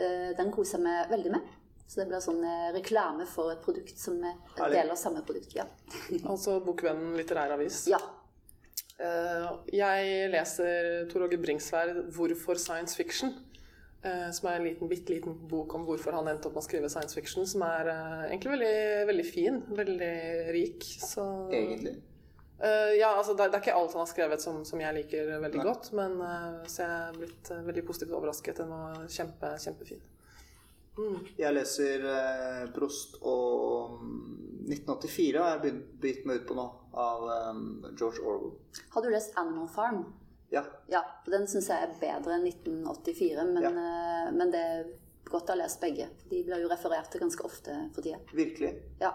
eh, 0.00 0.32
den 0.38 0.50
koser 0.50 0.80
jeg 0.80 0.86
meg 0.88 1.12
veldig 1.12 1.34
med. 1.36 1.52
Så 1.86 2.00
det 2.00 2.08
blir 2.10 2.22
sånn 2.24 2.42
eh, 2.48 2.68
reklame 2.74 3.26
for 3.28 3.52
et 3.52 3.62
produkt 3.64 3.98
som 4.00 4.20
er 4.24 4.36
deler 4.72 4.96
samme 4.98 5.24
produkt. 5.26 5.54
Ja. 5.56 5.66
Altså 6.30 6.58
Bokvennen 6.64 7.16
litterær 7.18 7.56
avis. 7.58 7.86
ja. 7.92 8.00
Eh, 8.94 9.48
jeg 9.74 10.28
leser 10.30 11.08
Tor 11.10 11.26
Åge 11.26 11.38
Bringsværd 11.42 12.06
'Hvorfor 12.14 12.58
science 12.58 12.94
fiction'? 12.94 13.34
eh, 14.04 14.30
som 14.30 14.48
er 14.48 14.58
en 14.58 14.66
liten, 14.68 14.88
bitte 14.88 15.14
liten 15.14 15.36
bok 15.48 15.74
om 15.74 15.84
hvorfor 15.88 16.16
han 16.16 16.28
endte 16.30 16.48
opp 16.48 16.56
med 16.56 16.64
å 16.64 16.66
skrive 16.66 16.90
science 16.92 17.16
fiction. 17.16 17.46
Som 17.48 17.64
er 17.66 17.90
eh, 17.92 18.24
egentlig 18.30 18.54
veldig, 18.56 18.74
veldig 19.10 19.28
fin. 19.28 19.60
Veldig 19.82 20.16
rik. 20.56 20.88
Så 21.04 21.24
Egentlig. 21.52 21.96
Uh, 22.64 22.94
ja, 22.96 23.10
altså 23.18 23.34
det, 23.34 23.48
det 23.50 23.58
er 23.58 23.62
ikke 23.64 23.72
alt 23.76 23.92
han 23.96 24.04
har 24.04 24.08
skrevet 24.08 24.40
som, 24.40 24.60
som 24.64 24.80
jeg 24.80 24.94
liker 24.94 25.26
veldig 25.42 25.58
Nei. 25.58 25.64
godt, 25.66 25.88
men 25.98 26.12
uh, 26.22 26.60
så 26.70 26.84
jeg 26.84 26.92
er 26.94 27.16
blitt 27.18 27.50
uh, 27.50 27.58
veldig 27.66 27.82
positivt 27.84 28.14
overrasket. 28.14 28.60
Den 28.62 28.70
var 28.70 29.00
kjempe, 29.10 29.50
kjempefin. 29.60 29.98
Mm. 30.98 31.20
Jeg 31.36 31.54
leser 31.56 32.04
eh, 32.06 32.64
Prost 32.74 33.16
og 33.22 33.96
mm, 34.00 34.66
1984 34.70 35.40
har 35.40 35.54
jeg 35.54 35.62
begynt, 35.64 35.86
begynt 36.00 36.28
meg 36.28 36.42
ut 36.42 36.46
på 36.48 36.58
nå, 36.58 36.66
av 37.04 37.24
um, 37.50 37.64
George 37.98 38.22
Orwell. 38.22 38.54
Har 38.94 39.04
du 39.04 39.10
lest 39.12 39.34
Animal 39.40 39.68
Farm? 39.68 40.04
Ja. 40.54 40.62
Ja, 40.88 41.02
den 41.26 41.48
syns 41.50 41.68
jeg 41.72 41.82
er 41.82 41.96
bedre 42.00 42.36
enn 42.38 42.46
1984, 42.46 43.46
men, 43.50 43.66
eh, 43.66 44.30
men 44.36 44.54
det 44.54 44.62
er 44.62 44.86
godt 45.28 45.50
å 45.50 45.56
ha 45.56 45.60
lest 45.64 45.82
begge. 45.82 46.08
De 46.30 46.42
blir 46.46 46.62
jo 46.62 46.70
referert 46.70 47.10
til 47.12 47.24
ganske 47.24 47.46
ofte 47.46 47.76
for 47.94 48.06
tida. 48.06 48.20
Virkelig. 48.32 48.72
Ja. 49.02 49.12